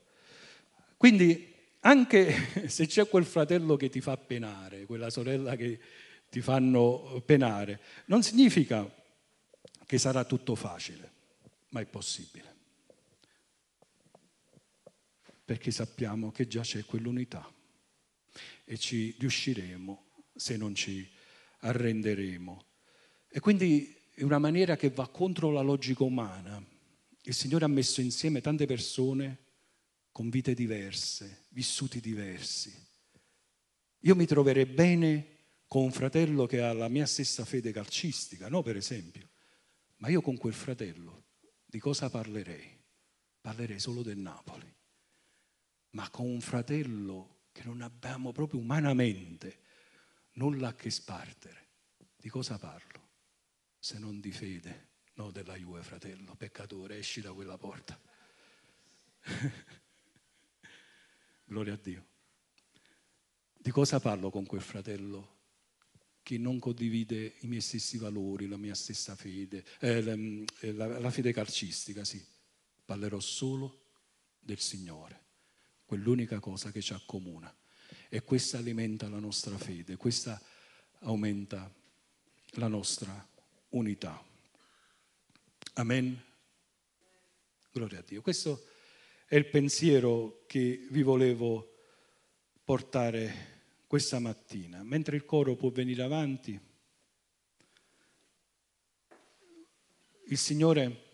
Quindi 0.96 1.52
anche 1.80 2.68
se 2.68 2.86
c'è 2.86 3.08
quel 3.08 3.24
fratello 3.24 3.76
che 3.76 3.88
ti 3.88 4.00
fa 4.00 4.16
penare, 4.16 4.86
quella 4.86 5.10
sorella 5.10 5.56
che 5.56 5.80
ti 6.28 6.40
fanno 6.40 7.22
penare, 7.26 7.80
non 8.06 8.22
significa 8.22 8.88
che 9.84 9.98
sarà 9.98 10.24
tutto 10.24 10.54
facile, 10.54 11.10
ma 11.70 11.80
è 11.80 11.86
possibile. 11.86 12.50
Perché 15.44 15.70
sappiamo 15.70 16.30
che 16.30 16.46
già 16.46 16.62
c'è 16.62 16.84
quell'unità 16.84 17.46
e 18.64 18.78
ci 18.78 19.14
riusciremo 19.18 20.04
se 20.34 20.56
non 20.56 20.74
ci 20.74 21.10
arrenderemo. 21.58 22.64
E 23.28 23.40
quindi 23.40 23.94
è 24.14 24.22
una 24.22 24.38
maniera 24.38 24.76
che 24.76 24.90
va 24.90 25.08
contro 25.08 25.50
la 25.50 25.60
logica 25.60 26.04
umana. 26.04 26.64
Il 27.22 27.34
Signore 27.34 27.64
ha 27.64 27.68
messo 27.68 28.00
insieme 28.00 28.40
tante 28.40 28.66
persone 28.66 29.38
con 30.10 30.28
vite 30.28 30.54
diverse, 30.54 31.46
vissuti 31.50 32.00
diversi. 32.00 32.74
Io 34.00 34.16
mi 34.16 34.26
troverei 34.26 34.66
bene 34.66 35.26
con 35.66 35.84
un 35.84 35.92
fratello 35.92 36.46
che 36.46 36.60
ha 36.60 36.72
la 36.72 36.88
mia 36.88 37.06
stessa 37.06 37.44
fede 37.44 37.72
calcistica, 37.72 38.48
no 38.48 38.62
per 38.62 38.76
esempio, 38.76 39.30
ma 39.96 40.08
io 40.08 40.20
con 40.20 40.36
quel 40.36 40.52
fratello 40.52 41.26
di 41.64 41.78
cosa 41.78 42.10
parlerei? 42.10 42.80
Parlerei 43.40 43.78
solo 43.78 44.02
del 44.02 44.18
Napoli, 44.18 44.70
ma 45.90 46.10
con 46.10 46.26
un 46.26 46.40
fratello 46.40 47.44
che 47.52 47.62
non 47.64 47.80
abbiamo 47.82 48.32
proprio 48.32 48.60
umanamente 48.60 49.60
nulla 50.32 50.68
a 50.68 50.74
che 50.74 50.90
spartere. 50.90 51.70
Di 52.16 52.28
cosa 52.28 52.58
parlo? 52.58 53.10
Se 53.78 53.98
non 53.98 54.20
di 54.20 54.32
fede, 54.32 54.90
no 55.14 55.30
della 55.30 55.56
Juve, 55.56 55.82
fratello, 55.82 56.34
peccatore, 56.34 56.98
esci 56.98 57.20
da 57.20 57.32
quella 57.32 57.58
porta. 57.58 58.00
Gloria 61.44 61.74
a 61.74 61.78
Dio. 61.80 62.06
Di 63.52 63.70
cosa 63.70 64.00
parlo 64.00 64.30
con 64.30 64.46
quel 64.46 64.62
fratello 64.62 65.40
che 66.22 66.38
non 66.38 66.58
condivide 66.58 67.34
i 67.40 67.46
miei 67.46 67.60
stessi 67.60 67.98
valori, 67.98 68.48
la 68.48 68.56
mia 68.56 68.74
stessa 68.74 69.14
fede, 69.14 69.64
eh, 69.80 70.02
la, 70.02 70.14
eh, 70.60 70.72
la, 70.72 70.98
la 70.98 71.10
fede 71.10 71.32
calcistica, 71.32 72.04
sì. 72.04 72.24
Parlerò 72.84 73.20
solo 73.20 73.86
del 74.38 74.58
Signore 74.58 75.22
quell'unica 75.92 76.40
cosa 76.40 76.70
che 76.70 76.80
ci 76.80 76.94
accomuna. 76.94 77.54
E 78.08 78.22
questa 78.22 78.56
alimenta 78.56 79.10
la 79.10 79.18
nostra 79.18 79.58
fede, 79.58 79.96
questa 79.96 80.40
aumenta 81.00 81.70
la 82.52 82.68
nostra 82.68 83.28
unità. 83.70 84.24
Amen. 85.74 86.22
Gloria 87.72 88.00
a 88.00 88.04
Dio. 88.06 88.20
Questo 88.20 88.66
è 89.26 89.36
il 89.36 89.46
pensiero 89.46 90.44
che 90.46 90.86
vi 90.90 91.02
volevo 91.02 91.76
portare 92.62 93.80
questa 93.86 94.18
mattina. 94.18 94.82
Mentre 94.82 95.16
il 95.16 95.24
coro 95.24 95.56
può 95.56 95.70
venire 95.70 96.02
avanti, 96.02 96.60
il 100.26 100.36
Signore 100.36 101.04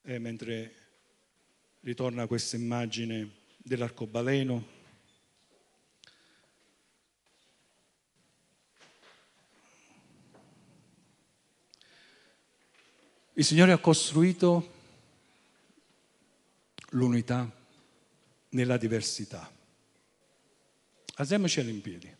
e 0.00 0.18
mentre 0.18 0.74
ritorna 1.80 2.26
questa 2.26 2.56
immagine 2.56 3.30
dell'arcobaleno, 3.58 4.80
Il 13.34 13.46
Signore 13.46 13.72
ha 13.72 13.78
costruito 13.78 14.70
l'unità 16.90 17.50
nella 18.50 18.76
diversità. 18.76 19.50
Alziamoci 21.14 21.60
in 21.60 21.80
piedi. 21.80 22.14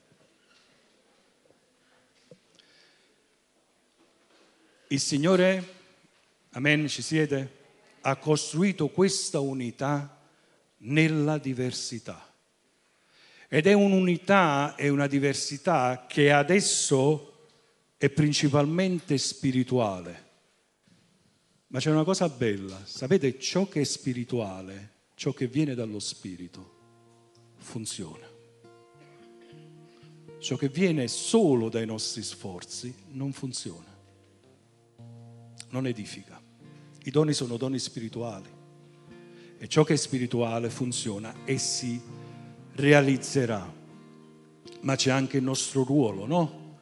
Il 4.89 5.01
Signore, 5.01 5.75
amen, 6.53 6.89
ci 6.89 7.03
siete, 7.03 7.61
ha 8.01 8.17
costruito 8.17 8.89
questa 8.89 9.39
unità 9.39 10.19
nella 10.79 11.37
diversità. 11.37 12.27
Ed 13.49 13.67
è 13.67 13.75
un'unità 13.75 14.77
e 14.77 14.89
una 14.89 15.07
diversità 15.07 16.07
che 16.09 16.33
adesso 16.33 17.49
è 17.99 18.09
principalmente 18.09 19.19
spirituale 19.19 20.31
ma 21.73 21.79
c'è 21.79 21.91
una 21.91 22.05
cosa 22.05 22.29
bella, 22.29 22.79
sapete 22.85 23.39
ciò 23.39 23.67
che 23.67 23.81
è 23.81 23.85
spirituale, 23.85 24.91
ciò 25.15 25.33
che 25.33 25.47
viene 25.47 25.75
dallo 25.75 26.01
spirito, 26.01 26.81
funziona. 27.57 28.29
Ciò 30.39 30.57
che 30.57 30.69
viene 30.69 31.09
solo 31.09 31.71
dai 31.71 31.87
nostri 31.87 32.23
sforzi 32.23 32.95
non 33.13 33.33
funziona, 33.33 33.89
non 35.71 35.87
edifica. 35.87 36.39
I 37.05 37.11
doni 37.11 37.33
sono 37.33 37.57
doni 37.57 37.79
spirituali 37.79 38.51
e 39.57 39.67
ciò 39.67 39.83
che 39.83 39.95
è 39.95 39.97
spirituale 39.97 40.69
funziona 40.69 41.35
e 41.47 41.57
si 41.57 41.99
realizzerà. 42.73 43.81
Ma 44.81 44.95
c'è 44.95 45.11
anche 45.11 45.39
il 45.39 45.43
nostro 45.43 45.85
ruolo, 45.85 46.27
no? 46.27 46.77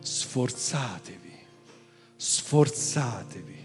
Sforzatevi, 0.00 1.32
sforzatevi 2.16 3.55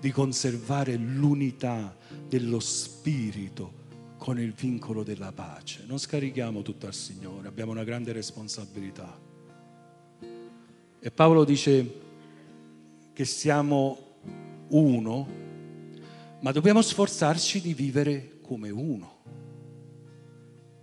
di 0.00 0.10
conservare 0.10 0.96
l'unità 0.96 1.96
dello 2.28 2.60
Spirito 2.60 3.86
con 4.18 4.38
il 4.38 4.52
vincolo 4.52 5.02
della 5.02 5.32
pace. 5.32 5.84
Non 5.86 5.98
scarichiamo 5.98 6.62
tutto 6.62 6.86
al 6.86 6.94
Signore, 6.94 7.48
abbiamo 7.48 7.72
una 7.72 7.84
grande 7.84 8.12
responsabilità. 8.12 9.18
E 11.00 11.10
Paolo 11.10 11.44
dice 11.44 12.00
che 13.12 13.24
siamo 13.24 14.16
uno, 14.68 15.28
ma 16.40 16.52
dobbiamo 16.52 16.82
sforzarci 16.82 17.60
di 17.60 17.74
vivere 17.74 18.38
come 18.42 18.70
uno. 18.70 19.16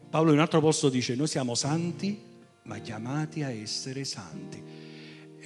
Paolo 0.09 0.29
in 0.29 0.37
un 0.37 0.41
altro 0.41 0.61
posto 0.61 0.89
dice, 0.89 1.15
noi 1.15 1.27
siamo 1.27 1.55
santi, 1.55 2.17
ma 2.63 2.79
chiamati 2.79 3.43
a 3.43 3.51
essere 3.51 4.05
santi. 4.05 4.63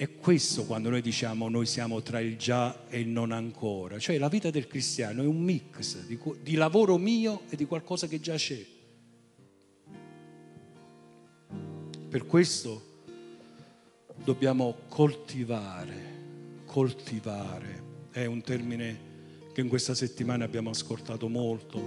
È 0.00 0.16
questo 0.16 0.64
quando 0.64 0.88
noi 0.88 1.02
diciamo 1.02 1.50
noi 1.50 1.66
siamo 1.66 2.00
tra 2.00 2.20
il 2.20 2.38
già 2.38 2.88
e 2.88 3.00
il 3.00 3.08
non 3.08 3.32
ancora, 3.32 3.98
cioè 3.98 4.16
la 4.16 4.30
vita 4.30 4.48
del 4.48 4.66
cristiano 4.66 5.22
è 5.22 5.26
un 5.26 5.42
mix 5.42 6.06
di, 6.06 6.18
di 6.40 6.54
lavoro 6.54 6.96
mio 6.96 7.42
e 7.50 7.56
di 7.56 7.66
qualcosa 7.66 8.06
che 8.06 8.18
già 8.18 8.34
c'è. 8.36 8.64
Per 12.08 12.24
questo 12.24 13.02
dobbiamo 14.24 14.74
coltivare, 14.88 16.62
coltivare, 16.64 17.82
è 18.10 18.24
un 18.24 18.40
termine 18.40 19.00
che 19.52 19.60
in 19.60 19.68
questa 19.68 19.94
settimana 19.94 20.46
abbiamo 20.46 20.70
ascoltato 20.70 21.28
molto, 21.28 21.82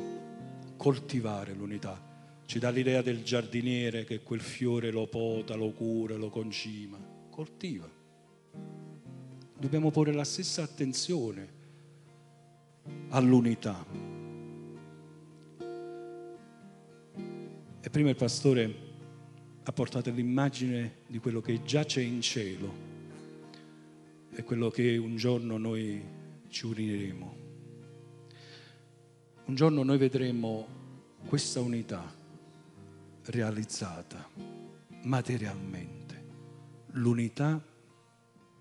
coltivare 0.78 1.54
l'unità. 1.54 2.00
Ci 2.46 2.60
dà 2.60 2.70
l'idea 2.70 3.02
del 3.02 3.24
giardiniere 3.24 4.04
che 4.04 4.22
quel 4.22 4.42
fiore 4.42 4.92
lo 4.92 5.08
pota, 5.08 5.56
lo 5.56 5.72
cura, 5.72 6.16
lo 6.16 6.30
concima, 6.30 7.00
coltiva 7.32 8.02
dobbiamo 9.58 9.92
porre 9.92 10.12
la 10.12 10.24
stessa 10.24 10.62
attenzione 10.62 11.48
all'unità. 13.10 13.86
E 17.80 17.90
prima 17.90 18.10
il 18.10 18.16
pastore 18.16 18.76
ha 19.64 19.72
portato 19.72 20.12
l'immagine 20.12 20.96
di 21.08 21.20
quello 21.20 21.40
che 21.40 21.64
già 21.64 21.86
c'è 21.86 22.02
in 22.02 22.22
cielo 22.22 22.74
e 24.32 24.44
quello 24.44 24.70
che 24.70 24.98
un 24.98 25.16
giorno 25.16 25.58
noi 25.58 26.02
ci 26.50 26.66
uniremo. 26.66 27.36
Un 29.46 29.56
giorno 29.56 29.84
noi 29.84 29.98
vedremo 29.98 30.68
questa 31.26 31.62
unità 31.62 32.14
realizzata 33.26 34.30
materialmente, 35.04 36.24
l'unità 36.92 37.62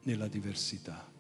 nella 0.03 0.29
diversità. 0.29 1.11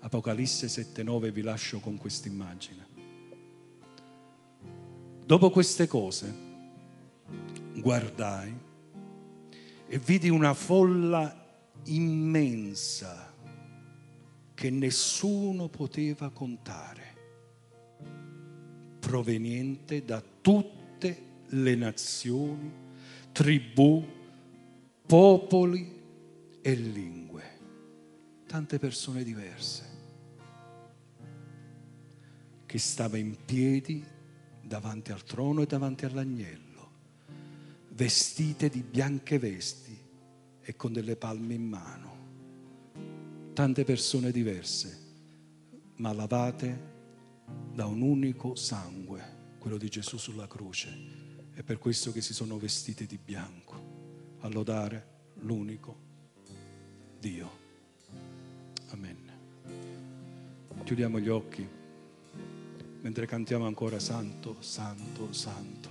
Apocalisse 0.00 0.68
7:9 0.68 1.30
vi 1.30 1.42
lascio 1.42 1.80
con 1.80 1.96
questa 1.98 2.28
immagine. 2.28 2.86
Dopo 5.24 5.50
queste 5.50 5.86
cose 5.86 6.48
guardai 7.76 8.52
e 9.86 9.98
vidi 9.98 10.28
una 10.28 10.54
folla 10.54 11.36
immensa 11.84 13.32
che 14.54 14.70
nessuno 14.70 15.68
poteva 15.68 16.30
contare, 16.30 17.16
proveniente 18.98 20.04
da 20.04 20.22
tutte 20.40 21.22
le 21.46 21.74
nazioni, 21.74 22.72
tribù, 23.32 24.04
popoli 25.06 25.99
e 26.62 26.74
lingue 26.74 27.58
tante 28.50 28.80
persone 28.80 29.22
diverse, 29.22 29.84
che 32.66 32.78
stava 32.78 33.16
in 33.16 33.36
piedi 33.44 34.04
davanti 34.60 35.12
al 35.12 35.22
trono 35.22 35.62
e 35.62 35.66
davanti 35.66 36.04
all'agnello, 36.04 36.90
vestite 37.90 38.68
di 38.68 38.82
bianche 38.82 39.38
vesti 39.38 39.96
e 40.60 40.74
con 40.74 40.92
delle 40.92 41.14
palme 41.14 41.54
in 41.54 41.62
mano. 41.62 42.18
Tante 43.52 43.84
persone 43.84 44.32
diverse, 44.32 44.98
ma 45.98 46.12
lavate 46.12 46.88
da 47.72 47.86
un 47.86 48.00
unico 48.00 48.56
sangue, 48.56 49.54
quello 49.60 49.76
di 49.76 49.88
Gesù 49.88 50.16
sulla 50.16 50.48
croce. 50.48 50.88
È 51.52 51.62
per 51.62 51.78
questo 51.78 52.10
che 52.10 52.20
si 52.20 52.34
sono 52.34 52.58
vestite 52.58 53.06
di 53.06 53.16
bianco, 53.16 54.38
a 54.40 54.48
lodare 54.48 55.34
l'unico 55.42 56.08
Dio. 57.20 57.50
Amen. 58.92 59.16
Chiudiamo 60.84 61.20
gli 61.20 61.28
occhi 61.28 61.68
mentre 63.02 63.26
cantiamo 63.26 63.66
ancora 63.66 63.98
Santo, 63.98 64.56
Santo, 64.60 65.30
Santo. 65.32 65.88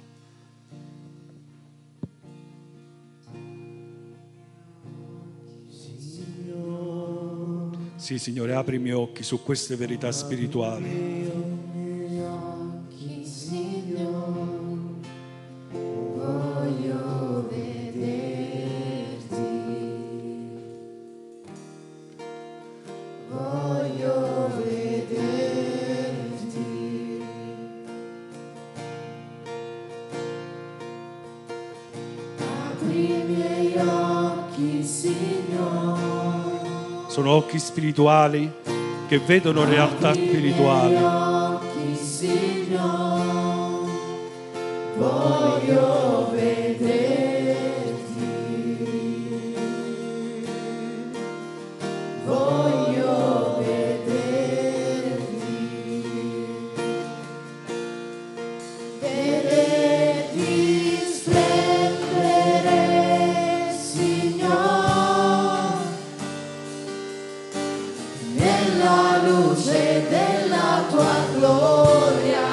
Sì, 7.95 8.17
Signore, 8.17 8.55
apri 8.55 8.77
i 8.77 8.79
miei 8.79 8.95
occhi 8.95 9.21
su 9.21 9.43
queste 9.43 9.75
verità 9.75 10.11
spirituali. 10.11 11.28
Occhi 37.59 37.65
spirituali 37.65 38.51
che 39.07 39.19
vedono 39.19 39.65
realtà 39.65 40.13
spirituali. 40.13 41.28
Luce 69.29 70.07
della 70.09 70.83
tua 70.89 71.15
gloria. 71.35 72.47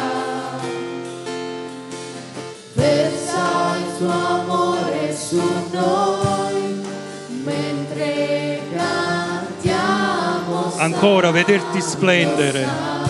Versa 2.74 3.76
il 3.78 3.96
tuo 3.96 4.10
amore 4.10 5.16
su 5.16 5.40
noi 5.72 6.84
mentre 7.44 8.60
cantiamo. 8.74 10.74
Ancora 10.76 11.30
vederti 11.30 11.80
splendere. 11.80 12.64
Splendere, 12.64 13.05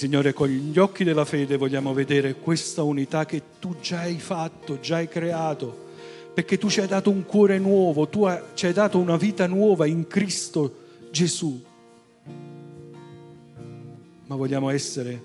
Signore, 0.00 0.32
con 0.32 0.48
gli 0.48 0.78
occhi 0.78 1.04
della 1.04 1.26
fede 1.26 1.58
vogliamo 1.58 1.92
vedere 1.92 2.36
questa 2.36 2.82
unità 2.82 3.26
che 3.26 3.42
tu 3.58 3.78
già 3.80 3.98
hai 3.98 4.18
fatto, 4.18 4.80
già 4.80 4.96
hai 4.96 5.08
creato, 5.08 5.88
perché 6.32 6.56
tu 6.56 6.70
ci 6.70 6.80
hai 6.80 6.86
dato 6.86 7.10
un 7.10 7.26
cuore 7.26 7.58
nuovo, 7.58 8.08
tu 8.08 8.26
ci 8.54 8.64
hai 8.64 8.72
dato 8.72 8.96
una 8.96 9.18
vita 9.18 9.46
nuova 9.46 9.84
in 9.84 10.06
Cristo 10.06 10.74
Gesù. 11.10 11.62
Ma 14.24 14.36
vogliamo 14.36 14.70
essere 14.70 15.22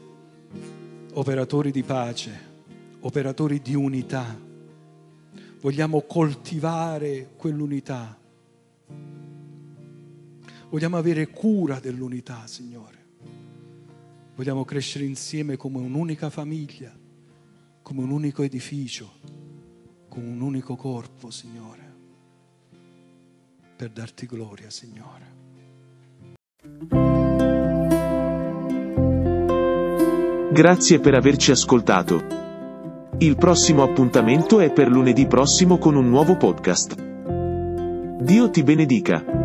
operatori 1.13 1.71
di 1.71 1.83
pace, 1.83 2.39
operatori 2.99 3.61
di 3.61 3.75
unità. 3.75 4.37
Vogliamo 5.61 6.01
coltivare 6.01 7.29
quell'unità. 7.37 8.19
Vogliamo 10.69 10.97
avere 10.97 11.29
cura 11.29 11.79
dell'unità, 11.79 12.45
Signore. 12.45 13.04
Vogliamo 14.35 14.65
crescere 14.65 15.05
insieme 15.05 15.55
come 15.55 15.77
un'unica 15.77 16.29
famiglia, 16.29 16.91
come 17.81 18.01
un 18.01 18.11
unico 18.11 18.43
edificio, 18.43 19.13
come 20.09 20.27
un 20.27 20.41
unico 20.41 20.75
corpo, 20.75 21.31
Signore, 21.31 21.93
per 23.77 23.91
darti 23.91 24.25
gloria, 24.25 24.69
Signore. 24.69 25.33
Grazie 30.51 30.99
per 30.99 31.13
averci 31.13 31.51
ascoltato. 31.51 32.43
Il 33.19 33.37
prossimo 33.37 33.83
appuntamento 33.83 34.59
è 34.59 34.69
per 34.73 34.89
lunedì 34.89 35.27
prossimo 35.27 35.77
con 35.77 35.95
un 35.95 36.09
nuovo 36.09 36.35
podcast. 36.35 37.01
Dio 38.21 38.49
ti 38.49 38.63
benedica. 38.63 39.44